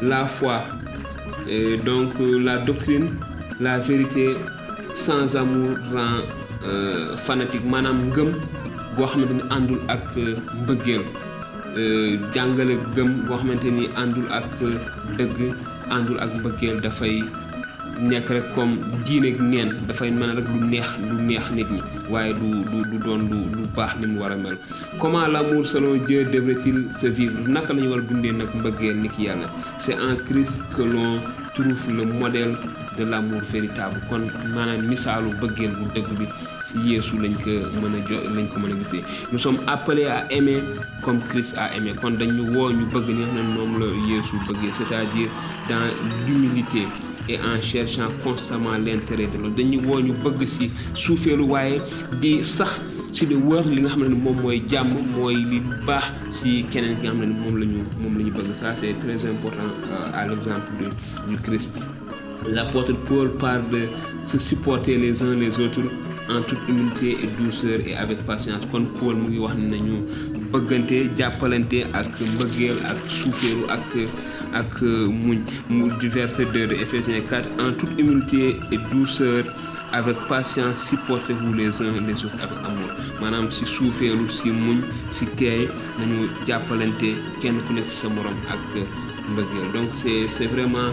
La 0.00 0.24
foi. 0.24 0.62
Euh, 1.50 1.76
donc 1.84 2.12
la 2.20 2.58
doctrine 2.64 3.10
la 3.60 3.78
vérité 3.78 4.34
sans 4.94 5.36
amour 5.36 5.76
rend 5.92 6.20
euh, 6.66 7.16
fanatique. 7.16 7.64
Maanaam 7.68 7.98
ngëm 8.08 8.32
boo 8.96 9.06
xamante 9.06 9.34
ni 9.36 9.42
àndul 9.56 9.80
ak 9.88 10.08
mbëggeel 10.64 11.04
jàngale 12.34 12.74
gëm 12.94 13.10
boo 13.26 13.36
xamante 13.38 13.68
ni 13.70 13.84
àndul 13.96 14.26
ak 14.38 14.44
dëgg 15.18 15.38
àndul 15.90 16.18
ak 16.20 16.30
mbëggeel 16.38 16.80
dafay 16.80 17.22
nekk 17.98 18.28
rek 18.30 18.46
comme 18.54 18.76
diine 19.06 19.28
ak 19.34 19.40
neen 19.40 19.70
dafay 19.88 20.10
mën 20.10 20.36
rek 20.38 20.46
lu 20.54 20.60
neex 20.70 20.86
lu 21.10 21.16
neex 21.28 21.46
nit 21.56 21.66
ñi 21.70 21.80
waaye 22.10 22.32
du 22.40 22.48
du 22.70 22.78
du 22.90 22.96
doon 23.04 23.22
lu 23.30 23.38
lu 23.56 23.64
baax 23.76 23.92
ni 24.00 24.06
mu 24.06 24.20
war 24.20 24.32
a 24.32 24.36
mel. 24.36 24.56
Comment 25.00 25.26
l'amour 25.26 25.66
selon 25.66 25.94
Dieu 26.06 26.24
devrait-il 26.24 26.86
se 27.00 27.06
vivre? 27.06 27.36
Naka 27.48 27.72
la 27.74 27.80
ñu 27.82 27.88
war 27.90 27.98
a 27.98 28.02
dundee 28.02 28.32
nag 28.32 28.48
mbëggeel 28.54 28.96
ni 29.02 29.08
ki 29.08 29.22
yàlla? 29.26 29.48
C'est 29.80 29.94
en 29.98 30.14
Christ 30.28 30.60
que 30.76 30.82
l'on 30.82 31.18
trouve 31.54 31.84
le 31.96 32.04
modèle 32.04 32.54
de 32.98 33.04
l'amour 33.04 33.40
véritable. 33.52 34.00
Kon 34.10 34.26
maanaam 34.54 34.86
misaalu 34.90 35.30
bëggeel 35.40 35.72
bu 35.78 35.84
dëgg 35.94 36.08
bi 36.18 36.26
ci 36.68 36.76
Yeesu 36.90 37.16
lañ 37.22 37.34
ko 37.42 37.50
mën 37.80 37.94
a 37.96 38.34
lañ 38.36 38.46
ko 38.52 38.60
mën 38.60 38.72
a 38.72 38.76
gisee. 38.82 39.02
Nous 39.32 39.38
sommes 39.38 39.60
appelés 39.66 40.06
à 40.06 40.26
aimer 40.30 40.58
comme 41.02 41.20
Christ 41.28 41.54
a 41.56 41.74
aimé. 41.76 41.92
Kon 42.00 42.10
dañu 42.18 42.42
woo 42.54 42.70
ñu 42.72 42.84
bëgg 42.92 43.08
ni 43.08 43.24
nga 43.24 43.42
xam 43.42 43.72
ne 43.72 43.78
la 43.78 43.86
Yeesu 44.10 44.34
bëggee 44.46 44.72
c'est-à-dire 44.76 45.30
dans 45.68 45.86
l'humilité 46.26 46.86
et 47.30 47.38
en 47.40 47.60
cherchant 47.60 48.08
constamment 48.24 48.72
l'intérêt 48.72 49.26
de 49.28 49.38
l'autre. 49.38 49.54
Dañuy 49.56 49.80
woo 49.86 50.00
ñu 50.00 50.12
bëgg 50.24 50.46
ci 50.46 50.70
suufeelu 50.94 51.42
waaye 51.44 51.80
di 52.20 52.42
sax 52.44 52.80
ci 53.12 53.26
di 53.26 53.34
wër 53.34 53.64
li 53.64 53.80
nga 53.80 53.88
xam 53.88 54.02
ne 54.04 54.14
moom 54.14 54.36
mooy 54.42 54.62
jàmm 54.68 54.92
mooy 55.16 55.34
li 55.34 55.62
baax 55.86 56.04
ci 56.40 56.64
keneen 56.70 56.96
ki 57.00 57.06
nga 57.06 57.12
xam 57.14 57.20
ne 57.24 57.32
moom 57.32 57.56
la 57.58 57.64
ñu 57.66 57.80
moom 58.00 58.18
la 58.18 58.24
ñu 58.24 58.30
bëgg. 58.32 58.52
Ça 58.60 58.74
c'est 58.74 58.94
très 59.00 59.16
important 59.30 59.70
à 60.14 60.26
l'exemple 60.26 60.92
du 61.28 61.36
Christ 61.38 61.70
l'apôtre 62.54 62.94
Paul 63.08 63.30
parle 63.38 63.68
de 63.70 63.82
se 64.24 64.38
supporter 64.38 64.96
les 64.96 65.22
uns 65.22 65.34
les 65.34 65.58
autres 65.60 65.82
en 66.30 66.42
toute 66.42 66.58
humilité 66.68 67.16
et 67.22 67.26
douceur 67.42 67.78
et 67.86 67.94
avec 67.96 68.18
patience. 68.26 68.62
Kon 68.70 68.84
Paul 68.98 69.16
mu 69.16 69.28
ngi 69.30 69.38
wax 69.38 69.54
ne 69.56 69.68
nañu 69.72 69.96
bëggante 70.52 70.98
jàppalante 71.16 71.80
ak 72.00 72.12
mbëggeel 72.34 72.78
ak 72.90 72.98
suufeeru 73.08 73.64
ak 73.72 74.80
2 74.80 76.66
de 76.66 76.74
Éphésiens 76.74 77.20
4 77.28 77.48
en 77.60 77.72
toute 77.72 77.98
humilité 77.98 78.56
et 78.72 78.78
douceur 78.92 79.44
avec 79.92 80.16
patience 80.28 80.88
supportez-vous 80.90 81.52
les 81.54 81.80
uns 81.80 81.92
les 82.06 82.18
autres 82.24 82.40
avec 82.42 82.58
amour. 82.68 82.90
Maanaam 83.20 83.50
si 83.50 83.64
suufeelu 83.64 84.28
si 84.28 84.50
muñ 84.50 84.80
si 85.10 85.24
donc 89.74 89.88
c'est 89.96 90.46
vraiment 90.46 90.88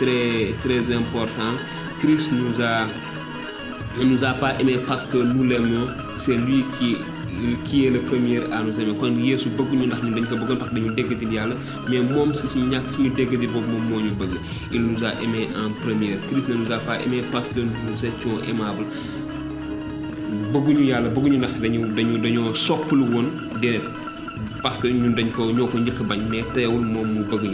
très 0.00 0.54
très 0.64 0.82
important. 0.94 1.52
Christ 2.00 2.30
nous 2.32 2.56
a 2.64 2.86
ne 3.98 4.04
nous 4.04 4.24
a 4.24 4.32
pas 4.32 4.58
aimé 4.60 4.76
parce 4.88 5.04
que 5.04 5.18
nous 5.18 5.44
l'aimons. 5.44 5.86
C'est 6.18 6.36
lui 6.36 6.64
qui 6.78 6.96
qui 7.64 7.86
est 7.86 7.90
le 7.90 8.00
premier 8.00 8.38
à 8.52 8.62
nous 8.62 8.74
aimer. 8.80 8.94
Kon 8.98 9.12
Yeesu 9.16 9.48
bëgguñu 9.56 9.86
ndax 9.86 10.02
ñun 10.04 10.14
dañ 10.16 10.24
ko 10.28 10.34
bëggoon 10.40 10.56
parce 10.56 10.70
que 10.70 10.74
dañu 10.76 10.90
déggatil 10.94 11.28
mais 11.88 12.00
moom 12.00 12.34
si 12.34 12.48
suñu 12.48 12.66
ñàkk 12.72 12.84
suñu 12.94 13.10
déggatil 13.16 13.48
boobu 13.48 13.76
moom 13.88 14.04
il 14.72 14.82
nous 14.82 15.04
a 15.04 15.10
aimé 15.24 15.48
en 15.56 15.70
premier. 15.84 16.16
Christ 16.30 16.48
ne 16.48 16.54
nous 16.54 16.72
a 16.72 16.78
pas 16.78 16.96
aimé 17.04 17.22
parce 17.32 17.48
que 17.48 17.60
nous 17.60 17.98
étions 18.04 18.36
aimables. 18.48 18.86
Bëgguñu 20.52 20.84
yàlla 20.90 21.08
bëgguñu 21.10 21.36
ndax 21.38 21.54
dañu 21.60 21.80
dañu 21.96 22.18
dañoo 22.18 22.54
soppalu 22.54 23.04
woon 23.12 23.26
déedéet 23.60 24.09
parce 24.62 24.78
que 24.78 24.88
ñun 24.88 25.10
dañ 25.14 25.28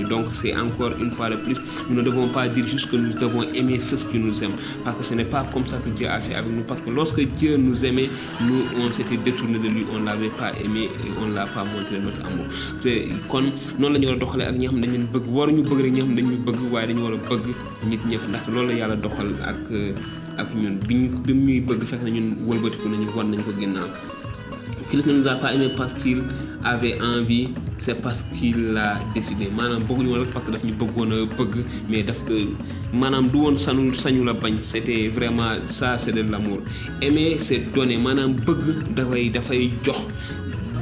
donc 0.08 0.26
c'est 0.34 0.54
encore 0.56 0.92
une 1.00 1.10
fois 1.10 1.30
de 1.30 1.36
plus 1.36 1.56
nous 1.88 1.96
ne 1.96 2.02
devons 2.02 2.28
pas 2.28 2.48
dire 2.48 2.66
juste 2.66 2.90
que 2.90 2.96
nous 2.96 3.12
devons 3.12 3.42
aimer 3.54 3.78
ceux 3.80 3.96
qui 4.10 4.18
nous 4.18 4.42
aiment 4.42 4.56
parce 4.84 4.96
que 4.98 5.04
ce 5.04 5.14
n'est 5.14 5.24
pas 5.24 5.44
comme 5.52 5.66
ça 5.66 5.76
que 5.78 5.90
Dieu 5.90 6.08
a 6.08 6.18
fait 6.20 6.34
avec 6.34 6.50
nous 6.52 6.62
parce 6.64 6.80
que 6.80 6.90
lorsque 6.90 7.20
Dieu 7.20 7.56
nous 7.56 7.84
aimait 7.84 8.10
nous 8.40 8.62
on 8.80 8.90
s'était 8.92 9.16
détourné 9.16 9.58
de 9.58 9.68
lui 9.68 9.84
on 9.94 10.02
l'avait 10.04 10.28
pas 10.30 10.52
aimé 10.64 10.84
et 10.84 11.10
on 11.22 11.28
l'a 11.34 11.46
pas 11.46 11.64
montré 11.64 11.98
notre 12.00 12.20
amour. 12.26 12.46
Nous 26.18 26.55
avait 26.66 26.98
envie 27.00 27.48
c'est 27.78 28.00
parce 28.02 28.24
qu'il 28.34 28.72
l'a 28.72 28.98
décidé. 29.14 29.48
Maanaam 29.56 29.82
parce 30.32 30.44
a 34.28 35.08
vraiment 35.08 35.50
ça 35.68 35.96
c'est 35.98 36.12
de 36.12 36.22
l'amour. 36.22 36.60
Aimer 37.00 37.36
c'est 37.38 37.72
donner. 37.72 37.98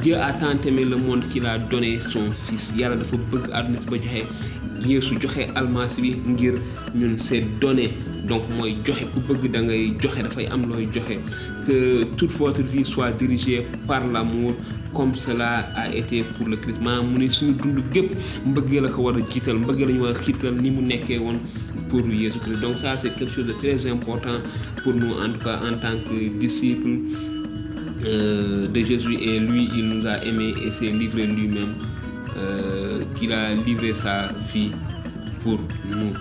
Dieu 0.03 0.17
a 0.17 0.33
tant 0.33 0.53
aimé 0.67 0.85
le 0.85 0.97
monde 0.97 1.26
qu'il 1.31 1.47
a 1.47 1.59
donné 1.59 1.99
son 2.00 2.31
fils. 2.47 2.73
Yàlla 2.76 2.97
dafa 2.97 3.17
joxe 5.23 5.47
almasi 5.55 6.03
bi 6.03 6.11
ngir 6.29 6.55
ñun 6.95 7.17
donné 7.61 7.87
donc 8.29 8.43
mooy 8.59 8.76
joxe 8.85 9.07
ku 9.14 9.21
bëgg 9.29 9.50
da 9.55 9.62
ngay 9.62 9.95
joxe 10.03 10.19
am 10.53 10.62
joxe. 10.93 11.17
Que 11.67 12.05
toute 12.19 12.33
votre 12.33 12.61
vie 12.62 12.85
soit 12.85 13.12
dirigée 13.12 13.67
par 13.88 14.07
l'amour 14.07 14.53
comme 14.95 15.13
cela 15.15 15.69
a 15.75 15.89
été 15.95 16.23
pour 16.37 16.47
le 16.49 16.57
Christ 16.57 16.81
maanaam 16.83 17.11
mu 17.13 17.25
ne 17.25 17.29
suñu 17.29 17.53
dund 17.63 17.79
gépp 17.93 18.11
mbëggee 18.47 18.81
la 18.81 18.89
ko 18.89 19.03
war 19.03 19.17
a 19.17 19.21
jiital 19.31 19.57
mbëggee 19.59 19.87
la 19.87 19.93
ñu 19.93 20.01
war 20.03 20.11
a 20.17 20.19
xiital 20.25 20.55
ni 20.63 20.71
mu 20.71 20.83
nekkee 20.83 21.19
woon 21.19 21.39
pour 21.89 22.03
Jésus 22.11 22.39
Christ. 22.39 22.61
Donc 22.61 22.79
ça 22.79 22.97
c'est 22.97 23.15
quelque 23.15 23.31
chose 23.33 23.47
de 23.47 23.53
très 23.53 23.87
important 23.91 24.39
pour 24.83 24.95
nous 24.95 25.13
en 25.13 25.31
tout 25.33 25.45
cas 25.45 25.61
en 25.69 25.75
tant 25.79 25.97
que 26.09 26.39
disciples 26.39 26.99
euh, 28.07 28.67
de 28.69 28.85
Jésus. 28.85 29.15
Et 29.21 29.39
lui 29.41 29.69
il 29.77 29.85
nous 29.89 30.07
a 30.07 30.25
aimés 30.25 30.55
et 30.67 30.71
s'est 30.71 30.91
livré 30.91 31.27
lui-même 31.27 31.75
euh, 32.37 33.01
qu'il 33.19 33.33
a 33.33 33.55
livré 33.55 33.95
sa 33.95 34.29
vie 34.53 34.71
pour 35.43 35.59
nous 35.91 36.13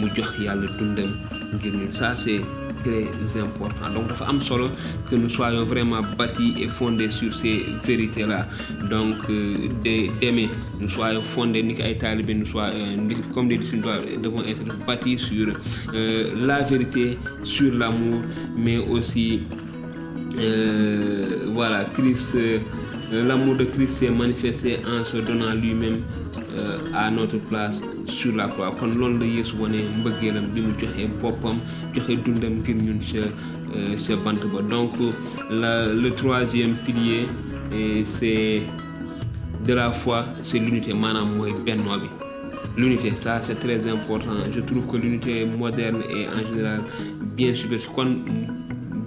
mu 0.00 0.08
jox 0.14 0.28
yàlla 0.40 0.68
dundam 0.78 1.10
ngir 1.54 1.72
ñun. 1.74 1.92
Ça 1.92 2.14
c'est 2.16 2.40
très 2.82 3.40
important. 3.40 3.90
Donc 3.94 4.08
dafa 4.08 4.24
am 4.28 4.40
solo 4.40 4.68
que 5.08 5.16
nous 5.16 5.28
soyons 5.28 5.64
vraiment 5.64 6.02
bâtis 6.18 6.54
et 6.60 6.68
fondés 6.68 7.10
sur 7.10 7.32
ces 7.34 7.64
vérités 7.84 8.24
là 8.26 8.46
donc 8.88 9.16
euh, 9.30 9.68
d'aimer 9.82 10.48
nous 10.80 10.88
soyons 10.88 11.22
fondés 11.22 11.62
nous 11.62 12.46
soyons 12.46 13.08
comme 13.34 13.48
des 13.48 13.58
disciples 13.58 13.88
devons 14.22 14.42
être 14.44 14.64
bâtis 14.86 15.18
sur 15.18 15.48
euh, 15.94 16.46
la 16.46 16.62
vérité 16.62 17.18
sur 17.44 17.72
l'amour 17.74 18.20
mais 18.56 18.78
aussi 18.78 19.42
euh, 20.38 21.46
voilà 21.52 21.84
Christ 21.94 22.36
l'amour 23.12 23.56
de 23.56 23.64
Christ 23.64 23.98
s'est 23.98 24.10
manifesté 24.10 24.78
en 24.86 25.04
se 25.04 25.18
donnant 25.18 25.54
lui-même 25.54 25.98
à 26.94 27.10
notre 27.10 27.38
place 27.38 27.80
sur 28.06 28.34
la 28.34 28.48
croix. 28.48 28.74
Kon 28.78 28.86
loolu 28.94 29.18
la 29.20 29.26
Yeesu 29.26 29.54
wane 29.60 29.80
mbëggeelam 30.00 30.46
bi 30.54 30.60
mu 30.60 30.72
joxe 30.78 31.08
boppam 31.20 31.58
joxe 31.94 32.16
dundam 32.24 32.60
ngir 32.60 32.76
ñun 32.76 33.00
ca 33.00 33.22
ca 34.04 34.16
bant 34.16 34.40
ba. 34.52 34.62
Donc 34.62 34.92
le 35.50 36.08
troisième 36.10 36.74
pilier 36.86 37.26
c'est 38.04 38.62
de 39.66 39.72
la 39.74 39.92
foi 39.92 40.24
c'est 40.42 40.58
l'unité. 40.58 40.92
Maanaam 40.94 41.36
mooy 41.36 41.52
bennoo 41.64 41.98
bi. 42.00 42.08
L'unité 42.76 43.12
ça 43.16 43.40
c'est 43.40 43.58
très 43.58 43.86
important. 43.88 44.30
Je 44.52 44.60
trouve 44.60 44.86
que 44.86 44.96
l'unité 44.96 45.44
moderne 45.44 46.02
est 46.10 46.26
en 46.28 46.42
général 46.52 46.80
bien 47.36 47.54
superficielle 47.54 47.94
kon 47.94 48.16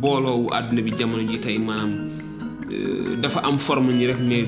booloowu 0.01 0.49
àdduna 0.53 0.81
bi 0.81 0.91
jamono 0.97 1.23
ji 1.27 1.39
tey 1.39 1.57
maanaam 1.57 2.09
dafa 3.21 3.39
am 3.43 3.57
forme 3.57 3.91
rek 3.91 4.19
mais 4.19 4.47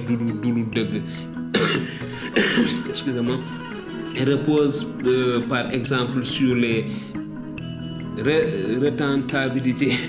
excusez-moi. 2.90 3.38
Repose 4.20 4.88
euh, 5.06 5.42
par 5.50 5.72
exemple 5.72 6.24
sur 6.24 6.56
les 6.56 6.86
retentabilités. 8.82 9.94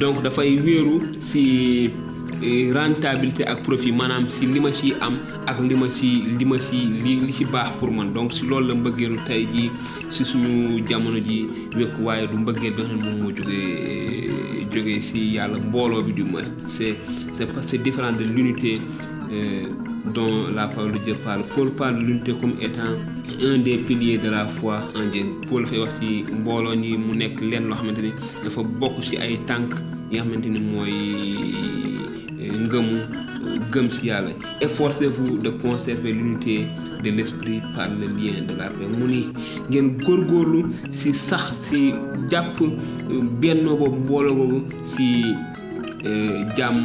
Donc 0.00 0.22
dafay 0.22 0.58
wéeru 0.58 1.00
ci 1.20 1.90
rentabilité 2.72 3.44
ak 3.48 3.62
profit 3.64 3.92
maanaam 3.92 4.26
ci 4.28 4.46
li 4.48 4.60
ci 4.72 4.92
am 5.00 5.16
ak 5.46 5.60
li 5.60 5.74
pour 7.78 7.90
man. 7.92 8.12
Donc 8.12 8.32
ci 8.32 8.46
loolu 8.46 8.68
la 8.68 8.74
mbëggeelu 8.74 9.16
ci 10.10 10.24
suñu 10.24 10.82
jamono 10.88 11.18
ji 11.18 11.46
wekku 11.76 12.02
waaye 12.04 12.26
du 12.28 12.36
mbëggeel 12.38 12.74
bi 12.76 12.82
nga 12.82 12.88
xam 12.88 12.98
ne 13.00 13.10
moom 13.20 13.32
bi 16.06 16.12
du 16.12 16.24
moins 16.24 16.42
c'est 16.64 16.96
c'est 17.66 17.82
différent 17.82 18.12
de 18.12 18.24
l'unité 18.24 18.80
euh, 18.80 19.15
dont 20.14 20.48
la 20.54 20.68
parole 20.68 20.92
de 20.92 20.98
Dieu 20.98 21.14
parle. 21.24 21.42
Paul 21.54 21.70
parle 21.72 21.98
de 21.98 22.04
l'unité 22.04 22.32
comme 22.40 22.54
étant 22.60 22.94
un 23.44 23.58
des 23.58 23.76
piliers 23.78 24.18
de 24.18 24.30
la 24.30 24.46
foi 24.46 24.80
en 24.96 25.08
Dieu. 25.10 25.24
Paul 25.48 25.66
fay 25.66 25.78
wax 25.78 25.94
ci 26.00 26.24
mbooloo 26.32 26.74
ni 26.74 26.96
mu 26.96 27.16
nekk 27.16 27.40
lenn 27.40 27.66
loo 27.68 27.76
xamante 27.76 28.02
ni 28.02 28.12
dafa 28.44 28.62
bokk 28.62 29.02
ci 29.02 29.16
ay 29.18 29.38
tànk 29.46 29.74
yi 30.10 30.18
nga 30.18 30.24
xamante 30.24 30.46
yàlla. 34.06 34.30
Efforcez-vous 34.60 35.38
de 35.38 35.50
conserver 35.50 36.12
l'unité 36.12 36.66
de 37.02 37.10
l'esprit 37.10 37.60
par 37.74 37.88
le 37.90 38.06
lien 38.06 38.42
de 38.48 38.54
la 38.54 38.68
paix. 38.68 38.86
Mu 38.98 39.06
ni 39.06 39.26
ngeen 39.70 39.96
góorgóorlu 40.04 40.64
ci 40.90 41.12
sax 41.14 41.52
ci 41.68 41.92
jàpp 42.30 42.58
bennoo 43.40 43.76
boobu 43.76 43.96
mbooloo 44.04 44.34
boobu 44.34 44.62
ci 44.84 45.24
jàmm 46.56 46.84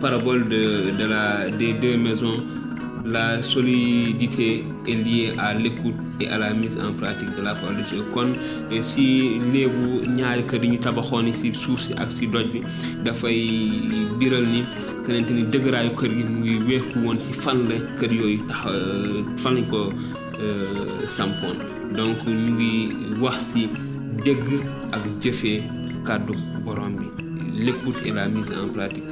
parabole 0.00 0.48
de, 0.48 1.04
la, 1.06 1.50
des 1.50 1.74
deux 1.74 1.96
maisons, 1.96 2.42
la 3.04 3.42
solidité 3.42 4.64
est 4.86 4.92
liée 4.94 5.32
à 5.38 5.54
l'écoute 5.54 5.94
et 6.20 6.28
à 6.28 6.38
la 6.38 6.52
mise 6.52 6.78
en 6.78 6.92
pratique 6.92 7.34
de 7.36 7.42
la 7.42 7.54
parole 7.54 7.76
de 7.76 7.82
Dieu 7.88 8.02
kon 8.12 8.34
si 8.82 9.38
léebu 9.52 10.04
ñaari 10.16 10.44
kër 10.44 10.60
si 11.34 11.54
suuf 11.54 11.80
si 11.86 11.92
ak 11.96 12.10
si 12.12 12.26
doj 12.26 12.50
bi 12.52 12.60
dafay 13.04 13.38
biral 14.18 14.44
ni 14.44 14.62
kenente 15.06 15.30
ni 15.32 15.44
dëgëraayu 15.52 15.94
kër 15.96 16.10
gi 16.18 16.24
mu 16.24 16.40
ngi 16.42 16.54
wéeku 16.68 16.98
woon 17.04 17.18
lañ 19.54 19.64
ko 19.70 19.80
sampoon. 21.06 21.56
Donc 21.96 22.18
ñu 22.26 22.52
ngi 22.58 22.72
wax 23.22 23.38
ci 23.54 23.68
dégg 24.24 24.46
ak 24.92 25.02
jëfee 25.22 25.62
l'écoute 27.54 27.98
et 28.04 28.10
la 28.12 28.28
mise 28.28 28.52
en 28.52 28.68
pratique 28.68 29.04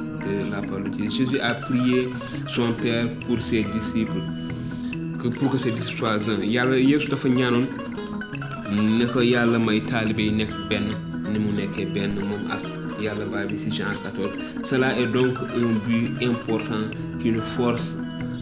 la 0.50 0.60
parole 0.62 0.90
de. 0.90 1.10
Jésus 1.10 1.38
a 1.40 1.54
prié 1.54 2.08
son 2.48 2.72
Père 2.72 3.06
pour 3.26 3.40
ses 3.42 3.62
disciples 3.64 4.22
que 5.22 5.28
pour 5.28 5.50
que 5.52 5.58
ses 5.58 5.70
disciples 5.70 5.98
soient 5.98 6.30
un. 6.30 6.44
Yàlla 6.44 6.78
Yeesu 6.78 7.08
dafa 7.08 7.28
ñaanoon 7.28 7.66
ne 8.98 9.04
ko 9.06 9.20
yàlla 9.20 9.58
may 9.58 9.80
taalibe 9.80 10.20
yi 10.22 10.32
nekk 10.32 10.52
benn 10.70 10.88
ni 11.32 11.38
mu 11.38 11.52
nekkee 11.52 11.86
benn 11.94 12.14
moom 12.28 12.42
ak 12.54 12.62
yàlla 13.02 13.24
baay 13.32 13.46
bi 13.50 13.58
ci 13.62 13.70
Jean 13.70 13.94
14 14.02 14.30
cela 14.64 14.98
est 14.98 15.06
donc 15.12 15.34
un 15.62 15.72
but 15.86 16.10
important 16.22 16.84
qui 17.20 17.30
nous 17.30 17.46
force 17.56 17.96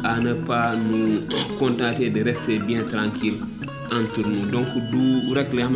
à 0.04 0.20
ne 0.20 0.34
pas 0.34 0.74
nous 0.76 1.20
contenter 1.58 2.10
de 2.10 2.22
rester 2.24 2.58
bien 2.58 2.82
tranquille 2.84 3.38
entre 3.92 4.20
nous. 4.28 4.46
Donc 4.50 4.66
du 4.90 5.32
rek 5.34 5.52
li 5.52 5.62
nga 5.62 5.70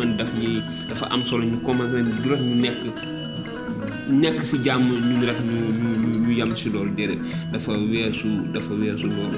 nekk 4.09 4.41
ci 4.43 4.57
jàmm 4.63 4.89
ñun 4.89 5.21
rek 5.25 5.39
ñu 5.45 5.57
ñu 5.81 6.19
ñu 6.25 6.31
yem 6.33 6.51
ci 6.55 6.69
loolu 6.69 6.91
déedéet. 6.97 7.19
Dafa 7.53 7.71
weesu 7.71 8.27
dafa 8.53 8.73
weesu 8.73 9.07
loolu. 9.07 9.37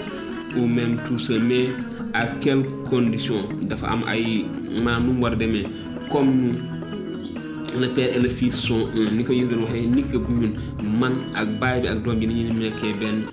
Ou 0.57 0.65
même 0.67 0.97
tout 1.07 1.19
ça 1.19 1.33
mais 1.39 1.69
à 2.13 2.27
quelles 2.39 2.63
conditions? 2.89 3.43
Dafa 3.63 3.87
am 3.87 4.03
ay 4.07 4.45
maanaam 4.83 5.05
nu 5.07 5.13
mu 5.13 5.21
war 5.21 5.33
a 5.33 5.35
demee. 5.35 5.63
Comme 6.09 6.51
nous 6.51 7.79
le 7.79 7.87
père 7.93 8.15
et 8.15 8.19
le 8.19 8.29
fils 8.29 8.55
sont 8.55 8.87
un. 8.95 9.11
Ni 9.15 9.23
ko 9.23 9.33
doon 9.33 9.63
waxee 9.63 9.87
ni 9.87 10.03
ko 10.03 10.17
ñun 10.19 10.53
man 10.99 11.13
ak 11.35 11.59
baay 11.59 11.81
bi 11.81 11.87
ak 11.87 12.03
doom 12.03 12.19
bi 12.19 12.27
ni 12.27 12.43
ñu 12.43 12.53
nekkee 12.59 12.93
benn 12.99 13.25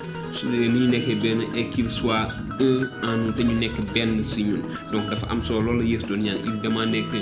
ni 0.50 0.68
ñu 0.68 0.86
nekkee 0.90 1.16
benn 1.22 1.40
et 1.56 1.66
qu'il 1.70 1.90
soit 1.90 2.28
un 2.60 2.82
en 3.06 3.16
nous 3.16 3.32
te 3.32 3.42
nekk 3.42 3.78
benn 3.94 4.22
ci 4.24 4.44
ñun. 4.44 4.62
Donc 4.92 5.10
dafa 5.10 5.26
am 5.30 5.42
solo 5.42 5.72
loolu 5.72 5.96
la 5.98 6.06
doon 6.06 6.18
ñaan. 6.22 6.36
Il 6.44 6.60
demandait 6.62 7.02
que 7.02 7.18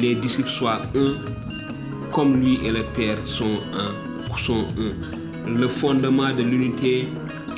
les 0.00 0.14
disciples 0.14 0.50
soient 0.50 0.82
un 0.94 1.14
comme 2.12 2.40
lui 2.40 2.58
et 2.64 2.70
le 2.70 2.82
Père 2.96 3.18
sont 3.24 3.58
un 3.74 4.12
sont 4.38 4.66
un. 4.78 5.50
Le 5.58 5.68
fondement 5.68 6.32
de 6.36 6.42
l'unité 6.42 7.08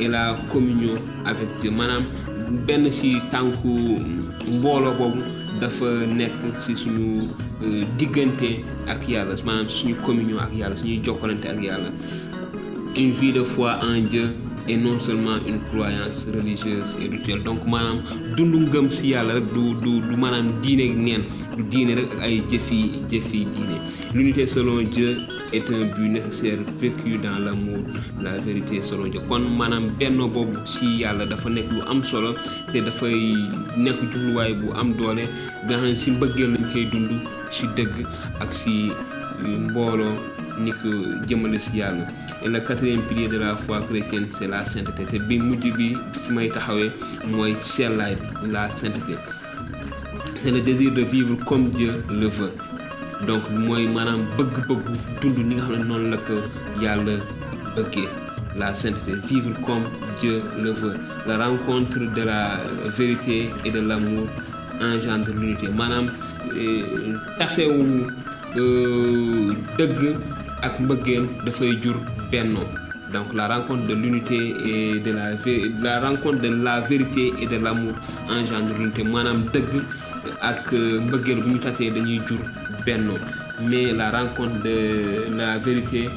est 0.01 0.09
la 0.09 0.37
communion 0.51 0.95
avec 1.27 1.49
Dieu. 1.61 1.71
Maanaam 1.71 2.05
benn 2.67 2.91
ci 2.93 3.17
dafa 5.61 5.87
ci 6.61 6.77
suñu 6.77 7.29
diggante 7.97 8.61
ak 8.89 9.05
suñu 9.69 9.95
communion 10.03 10.39
ak 10.39 10.53
yàlla 10.55 10.77
suñuy 10.77 11.01
jokkalante 11.05 11.47
ak 11.47 11.59
une 12.97 13.11
vie 13.13 13.33
de 13.33 13.43
foi 13.43 13.79
en 13.83 14.01
Dieu 14.03 14.31
et 14.69 14.77
non 14.77 14.99
seulement 14.99 15.37
une 15.47 15.61
croyance 15.61 16.27
religieuse 16.33 16.97
et 17.03 17.09
rituelle. 17.09 17.43
Donc 17.43 17.67
maanaam 17.67 18.03
dundu 18.37 18.59
ngëm 18.67 18.91
si 18.91 19.09
yàlla 19.15 19.35
rek 19.35 19.47
du 19.55 19.75
du 19.81 20.01
l'unité 24.15 24.47
selon 24.47 24.83
Dieu 24.83 25.17
est 25.53 25.67
un 25.71 25.85
but 25.97 26.09
nécessaire 26.09 26.59
vécu 26.81 27.17
dans 27.19 27.39
l'amour 27.39 27.79
la 28.21 28.37
vérité 28.39 28.83
selon 28.83 29.07
Dieu. 29.07 29.21
Kon 29.29 29.41
maanaam 29.41 29.91
benno 29.99 30.29
boobu 30.29 30.57
si 30.67 30.87
yàlla 31.03 31.27
dafa 31.27 31.51
nekk 31.51 31.71
lu 31.73 31.81
am 31.89 32.03
solo 32.05 32.35
te 32.73 32.79
dafay 32.81 33.35
nekk 33.77 33.99
jubluwaay 34.13 34.55
bu 34.61 34.73
am 34.81 34.95
doole 34.99 35.25
nga 35.67 35.77
xam 35.77 35.93
ne 35.93 36.17
mbëggeel 36.19 36.51
lañ 36.55 36.65
koy 36.73 36.85
dund 36.93 37.11
si 37.51 37.67
dëgg 37.77 38.03
ak 38.43 38.51
si 38.55 38.91
mbooloo 39.45 40.15
ni 40.63 40.71
et 42.45 42.49
le 42.49 42.61
quatrième 42.61 43.01
pilier 43.03 43.27
de 43.29 43.39
la 43.39 43.57
foi 43.57 43.81
chrétienne 43.81 44.27
c'est 44.39 44.47
la 44.47 44.65
sainteté. 44.67 45.05
Te 45.05 45.17
bi 45.25 45.39
mujj 45.41 45.71
bi 45.77 45.89
fi 46.25 46.33
may 46.37 46.49
taxawee 46.53 46.91
mooy 47.33 47.55
sellaay 47.61 48.15
la 48.53 48.69
sainteté 48.69 49.17
c'est 50.45 50.51
le 50.51 50.61
désir 50.61 50.93
de 50.93 51.01
vivre 51.01 51.37
comme 51.47 51.71
Dieu 51.71 52.03
le 52.11 52.27
veut. 52.27 52.53
Donc 53.27 53.43
mooy 53.65 53.87
maanaam 53.89 54.21
bëgg-bëggu 54.37 54.95
dund 55.23 55.39
ni 55.49 55.55
nga 55.57 55.63
xam 55.65 55.79
ne 55.79 55.85
noonu 55.89 56.11
la 56.13 56.19
ko 56.27 56.35
yàlla 56.83 57.15
bëggee. 57.77 58.09
La 58.59 58.75
sainteté 58.75 59.13
vivre 59.29 59.55
comme 59.67 59.85
Dieu 60.21 60.43
le 60.63 60.73
veut. 60.73 60.97
La 61.27 61.39
rencontre 61.47 61.99
de 62.17 62.23
la 62.23 62.61
vérité 62.99 63.49
et 63.65 63.71
de 63.71 63.81
l'amour 63.81 64.27
engendre 64.83 65.31
l'unité. 65.41 65.67
Maanaam 65.79 66.11
tasewu 67.39 68.05
dëgg 69.79 70.01
ak 70.63 70.79
mbëggeel 70.85 71.25
dafay 71.47 71.73
jur 71.83 71.97
bennoo. 72.31 72.69
Donc 73.15 73.33
la 73.33 73.49
rencontre 73.49 73.87
de 73.87 73.95
l'unité 73.95 74.41
et 74.73 75.01
de 75.01 75.11
la 75.11 75.27
la 75.87 76.01
rencontre 76.07 76.43
de 76.43 76.51
la 76.63 76.81
vérité 76.81 77.33
et 77.41 77.47
de 77.47 77.57
l'amour 77.65 77.95
engendre 78.29 78.77
l'unité. 78.79 79.05
Maanaam 79.05 79.47
dëgg 79.55 79.81
ak 80.41 80.73
mbëggeel 80.73 81.41
bu 81.43 81.49
ñu 81.55 81.59
tasee 81.59 81.91
dañuy 81.91 82.21
jur 82.27 82.39
bennoo 82.87 83.19
mais 83.69 83.93
la 83.93 84.11
rencontre 84.11 84.63
de 84.65 85.37
la 85.37 85.59
vérité 85.59 86.09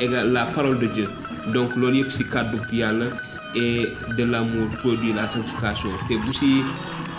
égale 0.00 0.32
la 0.32 0.46
parole 0.46 0.78
de 0.80 0.86
Dieu. 0.86 1.06
Donc 1.52 1.76
loolu 1.76 1.98
yëpp 1.98 2.10
ci 2.10 2.24
kàddu 2.24 2.56
yàlla 2.72 3.06
et 3.54 3.86
de 4.16 4.24
l'amour 4.24 4.68
produit 4.82 5.12
la 5.12 5.28
sanctification. 5.28 5.90
Te 6.08 6.14
bu 6.16 6.32
ci 6.32 6.62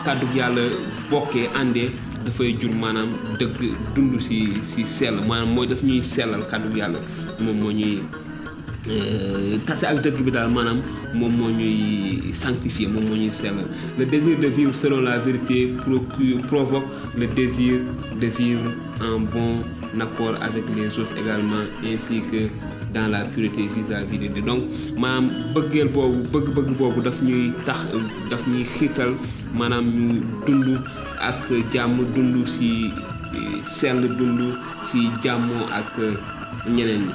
kàddu 0.06 0.26
yàlla 0.36 0.62
bokkee 1.10 1.48
àndee 1.56 1.92
dafay 2.26 2.56
jur 2.60 2.74
maanaam 2.74 3.10
dëgg 3.40 3.62
dund 3.96 4.20
ci 4.22 4.54
ci 4.66 4.86
sell. 4.86 5.16
Maanaam 5.28 5.54
mooy 5.54 5.68
daf 5.68 5.82
ñuy 5.84 6.02
sellal 6.04 6.44
kàddu 6.48 6.76
yàlla. 6.78 7.00
Moom 7.40 7.58
moo 7.60 7.72
ñuy 7.72 8.00
tase 9.68 9.84
ak 9.88 10.00
dëgg 10.04 10.24
bi 10.24 10.32
daal 10.32 10.50
maanaam 10.52 10.80
moom 11.14 11.34
moo 11.38 11.50
ñuy 11.52 12.32
sanctifier 12.34 12.88
moom 12.90 13.06
moo 13.10 13.16
ñuy 13.20 13.32
sellal 13.32 13.68
le 13.98 14.06
désir 14.06 14.40
de 14.40 14.48
vivre 14.48 14.74
selon 14.76 15.02
la 15.02 15.18
vérité 15.18 15.74
procure 15.84 16.40
provoque 16.48 16.88
le 17.18 17.28
désir 17.28 17.82
de 18.22 18.28
vivre 18.28 18.64
en 19.04 19.20
bon 19.20 19.60
accord 20.00 20.36
avec 20.42 20.64
les 20.78 20.88
autres 21.00 21.16
également 21.20 21.64
ainsi 21.84 22.22
que 22.32 22.48
dans 22.94 23.08
la 23.08 23.26
pureté 23.26 23.68
vis-à-vis 23.76 24.18
de 24.18 24.28
Dieu. 24.34 24.42
Donc 24.42 24.64
maanaam 24.98 25.30
bëggeel 25.54 25.90
boobu 25.92 26.24
bëgg-bëgg 26.34 26.70
boobu 26.80 27.02
daf 27.02 27.22
ñuy 27.22 27.52
tax 27.66 27.80
daf 28.32 28.48
ñuy 28.48 28.64
xiital 28.78 29.12
maanaam 29.54 29.86
ñu 29.86 30.22
dund 30.48 30.80
ak 31.20 31.52
jàmm 31.74 32.00
dund 32.16 32.48
ci 32.48 32.90
sell 33.70 34.08
dund 34.18 34.56
ci 34.90 35.10
jàmmoo 35.24 35.68
ak 35.76 35.92
ñeneen 36.70 37.06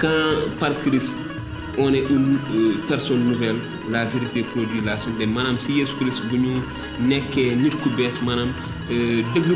quand 0.00 0.58
par 0.60 0.72
Christ 0.84 1.14
on 1.78 1.92
est 1.92 2.04
une 2.08 2.38
personne 2.88 3.24
nouvelle 3.24 3.56
la 3.90 4.04
vérité 4.04 4.42
produit 4.52 4.80
la 4.84 4.96
sainteté 4.96 5.26
maanaam 5.26 5.56
ci 5.56 5.72
Yeesu 5.78 5.94
Christ 6.00 6.22
bu 6.30 6.38
ñu 6.38 6.54
nekkee 7.08 7.54
nit 7.56 7.74
ku 7.82 7.88
bees 7.96 8.16
maanaam 8.26 8.48
dëgg 8.88 9.48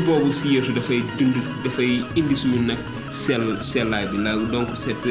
bi. 4.11 4.17
La 4.23 4.35
donc 4.35 4.67
cette 4.85 5.07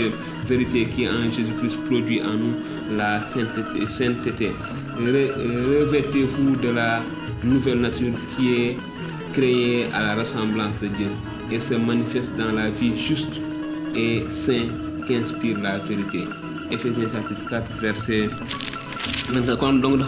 vérité 0.49 0.87
qui 0.87 1.05
est 1.05 1.09
en 1.09 1.25
Jésus-Christ 1.25 1.79
produit 1.89 2.21
en 2.23 2.35
nous 2.35 2.55
la 2.97 3.23
sainteté 3.23 3.87
sainteté. 3.87 4.51
Revêtez-vous 4.99 6.57
de 6.57 6.71
la 6.71 7.01
nouvelle 7.45 7.81
nature 7.81 8.15
qui 8.37 8.55
est 8.55 8.77
créée 9.33 9.87
à 9.95 10.03
la 10.03 10.15
ressemblance 10.17 10.79
de 10.83 10.89
Dieu 10.89 11.09
et 11.53 11.61
se 11.61 11.75
manifeste 11.75 12.31
dans 12.37 12.53
la 12.53 12.69
vie 12.71 12.97
juste 12.97 13.35
et 13.95 14.25
sainte 14.31 14.88
qu'inspire 15.09 15.59
la 15.63 15.79
vérité. 15.79 16.25
Éphésiens 16.71 17.09
chapitre 17.13 17.49
4 17.49 17.81
verset 17.81 18.29
24 19.33 19.59
kon 19.59 19.73
donc 19.75 20.01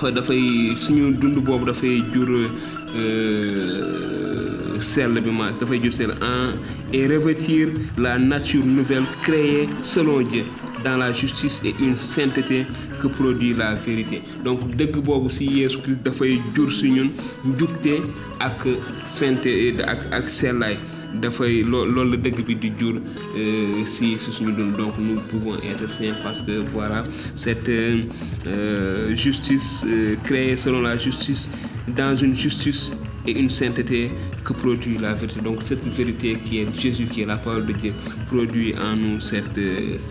en 6.23 6.51
et 6.93 7.07
revêtir 7.07 7.69
la 7.99 8.19
nature 8.19 8.65
nouvelle 8.65 9.05
créée 9.23 9.69
selon 9.81 10.21
Dieu 10.23 10.45
dans 10.85 10.97
la 10.97 11.13
justice 11.13 11.63
et 11.65 11.75
une 11.81 11.97
sainteté 11.97 12.67
que 12.99 13.07
produit 13.07 13.55
la 13.55 13.75
vérité. 13.75 14.23
Donc 14.45 14.75
dëgg 14.77 14.97
boobu 15.05 15.31
ci 15.31 15.45
Yeesu 15.47 15.79
Christ 15.85 16.03
dafay 16.05 16.39
jur 16.55 16.71
ci 16.73 16.91
ñun 16.91 17.11
njubte 17.45 17.97
ak 18.41 18.67
sainteté 19.07 19.75
dafay 21.15 21.63
loo 21.63 21.85
loolu 21.87 22.11
la 22.11 22.17
dëgg 22.17 22.45
bi 22.47 22.55
di 22.57 22.71
jur 22.79 23.01
ci 23.87 24.17
ci 24.19 24.31
suñu 24.33 24.53
donc 24.77 24.99
nous 24.99 25.21
pouvons 25.31 25.57
être 25.57 25.89
saints 25.91 26.17
parce 26.23 26.43
que 26.43 26.63
voilà 26.73 27.05
cette 27.35 27.69
euh, 27.69 29.15
justice 29.17 29.85
euh, 29.89 30.17
créée 30.25 30.57
selon 30.57 30.83
la 30.83 30.97
justice 30.99 31.49
dans 31.97 32.15
une 32.17 32.37
justice 32.37 32.95
et 33.27 33.39
une 33.39 33.51
sainteté 33.51 34.11
que 34.45 34.53
produit 34.53 34.99
la 34.99 35.13
vérité. 35.15 35.41
Donc 35.41 35.63
cette 35.63 35.85
vérité 35.85 36.37
qui 36.43 36.61
est 36.61 36.81
Jésus, 36.81 37.07
qui 37.07 37.23
est 37.23 37.27
la 37.27 37.37
parole 37.37 37.67
de 37.67 37.73
Dieu, 37.73 37.93
produit 38.27 38.75
en 38.79 38.97
nous 38.97 39.21
cette, 39.21 39.45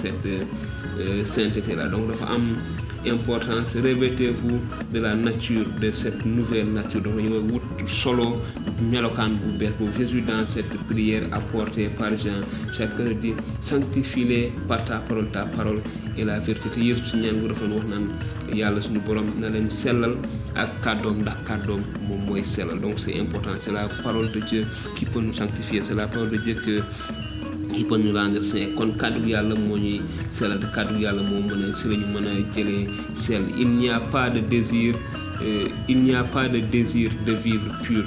cette 0.01 0.25
euh, 0.25 1.25
sainteté-là. 1.25 1.87
Donc 1.87 2.07
importance 3.07 3.73
revêtez-vous 3.75 4.59
de 4.93 4.99
la 4.99 5.15
nature 5.15 5.65
de 5.81 5.91
cette 5.91 6.25
nouvelle 6.25 6.71
nature. 6.71 7.01
Solo 7.87 8.37
dans 8.81 10.45
cette 10.45 10.73
prière 10.89 11.23
apportée 11.31 11.87
par 11.89 12.09
Jean 12.11 12.41
sanctifie-les 13.61 14.53
par 14.67 14.83
ta 14.85 14.99
parole 14.99 15.29
ta 15.31 15.45
parole 15.45 15.81
et 16.17 16.23
la 16.25 16.39
vérité. 16.39 16.69
Donc 22.81 22.99
c'est 22.99 23.19
important 23.19 23.51
c'est 23.55 23.71
la 23.71 23.87
parole 24.03 24.31
de 24.31 24.39
Dieu 24.39 24.65
qui 24.95 25.05
peut 25.05 25.21
nous 25.21 25.33
sanctifier 25.33 25.81
c'est 25.81 25.95
la 25.95 26.07
parole 26.07 26.31
de 26.31 26.37
Dieu 26.37 26.55
que 26.55 26.81
nous 27.69 28.13
rendre 28.13 28.43
saints 28.43 28.73
kon 28.75 28.91
kàddu 28.97 29.29
yàlla 29.29 29.55
moo 29.55 29.77
ñuy 29.77 30.01
sellal 30.31 30.59
te 30.59 30.67
kàddu 30.75 30.99
yàlla 31.03 31.21
moo 31.29 31.41
mën 31.41 31.69
a 31.69 31.73
si 31.73 31.87
la 31.89 31.95
ñu 31.95 32.07
mën 32.13 32.27
a 32.27 32.33
jëlee 32.53 32.87
sell 33.15 33.43
il 33.57 33.69
n'y 33.77 33.89
a 33.89 33.99
pas 33.99 34.29
de 34.29 34.39
désir 34.39 34.93
euh, 35.41 35.67
il 35.87 36.03
n'y 36.03 36.13
a 36.15 36.23
pas 36.23 36.47
de 36.49 36.59
désir 36.59 37.11
de 37.25 37.33
vivre 37.33 37.69
pur 37.83 38.03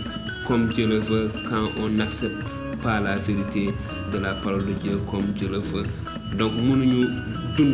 comme 0.47 0.69
Dieu 0.75 0.87
le 0.87 0.99
veut 0.99 1.31
quand 1.49 1.67
on 1.83 1.89
n'accepte 1.89 2.43
pas 2.83 3.01
la 3.01 3.17
vérité 3.19 3.67
de 4.13 4.19
la 4.19 4.35
parole 4.35 4.67
de 4.67 4.73
Dieu 4.83 4.99
comme 5.11 5.27
Dieu 5.39 5.49
le 5.49 5.59
veut 5.59 5.87
donc 6.39 6.53
mënuñu 6.57 7.07
nous 7.59 7.65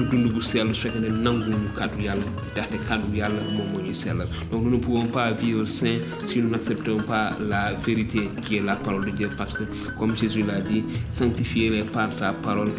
ne 4.70 4.76
pouvons 4.78 5.06
pas 5.06 5.30
vivre 5.32 5.64
saint 5.66 5.98
si 6.24 6.40
nous 6.42 6.50
n'acceptons 6.50 6.98
pas 7.02 7.36
la 7.40 7.74
vérité 7.74 8.28
qui 8.42 8.56
est 8.56 8.62
la 8.62 8.74
parole 8.76 9.06
de 9.06 9.10
Dieu 9.10 9.30
parce 9.36 9.52
que 9.54 9.64
comme 9.98 10.16
Jésus 10.16 10.42
l'a 10.42 10.60
dit 10.60 10.84
sanctifiez-les 11.08 11.82
par 11.84 12.14
ta 12.16 12.32
parole 12.32 12.70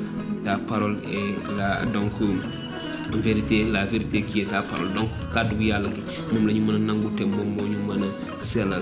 ta 0.44 0.58
parole 0.58 0.98
est 1.06 1.38
la 1.58 1.80
vérité 3.18 3.66
la 3.66 3.86
vérité 3.86 4.22
qui 4.24 4.42
est 4.42 4.46
ta 4.46 4.62
parole. 4.62 4.94
Donc 4.94 5.10
kàddu 5.34 5.56
bu 5.56 5.64
yàlla 5.66 5.90
la 8.56 8.80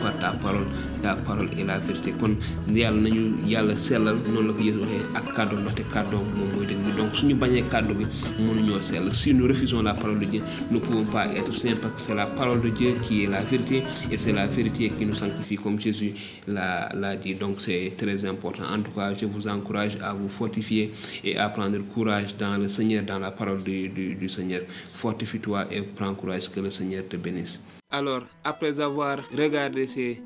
par 0.00 0.12
ta 0.20 0.30
parole 0.42 0.66
ta 1.02 1.14
parole 1.14 1.48
est 1.58 1.64
la 1.64 1.78
vérité. 1.78 2.14
La 2.68 2.90
donc 6.98 7.12
mënuñoo 8.38 8.80
sell. 8.80 9.12
Si 9.12 9.32
nous 9.32 9.46
refusons 9.46 9.82
la 9.82 9.94
parole 9.94 10.18
de 10.20 10.24
Dieu 10.26 10.42
nous 10.70 10.80
ne 10.80 10.84
pouvons 10.84 11.04
pas 11.04 11.26
être 11.34 11.52
saints 11.54 11.76
parce 11.80 11.94
que 11.94 12.00
c'est 12.00 12.14
la 12.14 12.26
parole 12.26 12.60
de 12.60 12.70
Dieu 12.70 12.94
qui 13.02 13.24
est 13.24 13.26
la 13.26 13.42
vérité 13.42 13.82
et 14.10 14.16
c'est 14.16 14.32
la 14.32 14.46
vérité 14.46 14.90
qui 14.90 15.06
nous 15.06 15.14
sanctifie 15.14 15.56
comme 15.56 15.80
Jésus 15.80 16.12
l'a 16.46 17.16
dit. 17.16 17.34
Donc 17.34 17.60
c'est 17.60 17.92
très 17.96 18.24
important. 18.24 18.64
En 18.70 18.82
tout 18.82 18.90
cas 18.90 19.14
je 19.14 19.26
vous 19.26 19.46
encourage 19.48 19.96
à 20.02 20.12
vous 20.12 20.28
fortifier 20.28 20.92
et 21.24 21.36
à 21.38 21.48
prendre 21.48 21.78
courage 21.94 22.36
dans 22.36 22.56
le 22.56 22.68
Seigneur 22.68 23.04
dans 23.04 23.18
la 23.18 23.30
parole 23.30 23.62
du, 23.62 23.88
du 23.88 24.28
Seigneur. 24.28 24.62
Fortifie-toi 24.92 25.66
et 25.70 25.82
prends 25.82 26.14
courage 26.14 26.50
que 26.50 26.60
le 26.60 26.70
Seigneur 26.70 27.04
te 27.08 27.16
bénisse. 27.16 27.60
Alors 27.90 28.24
après 28.44 28.80
avoir 28.80 29.18
regardé 29.36 29.86
ces 29.86 30.20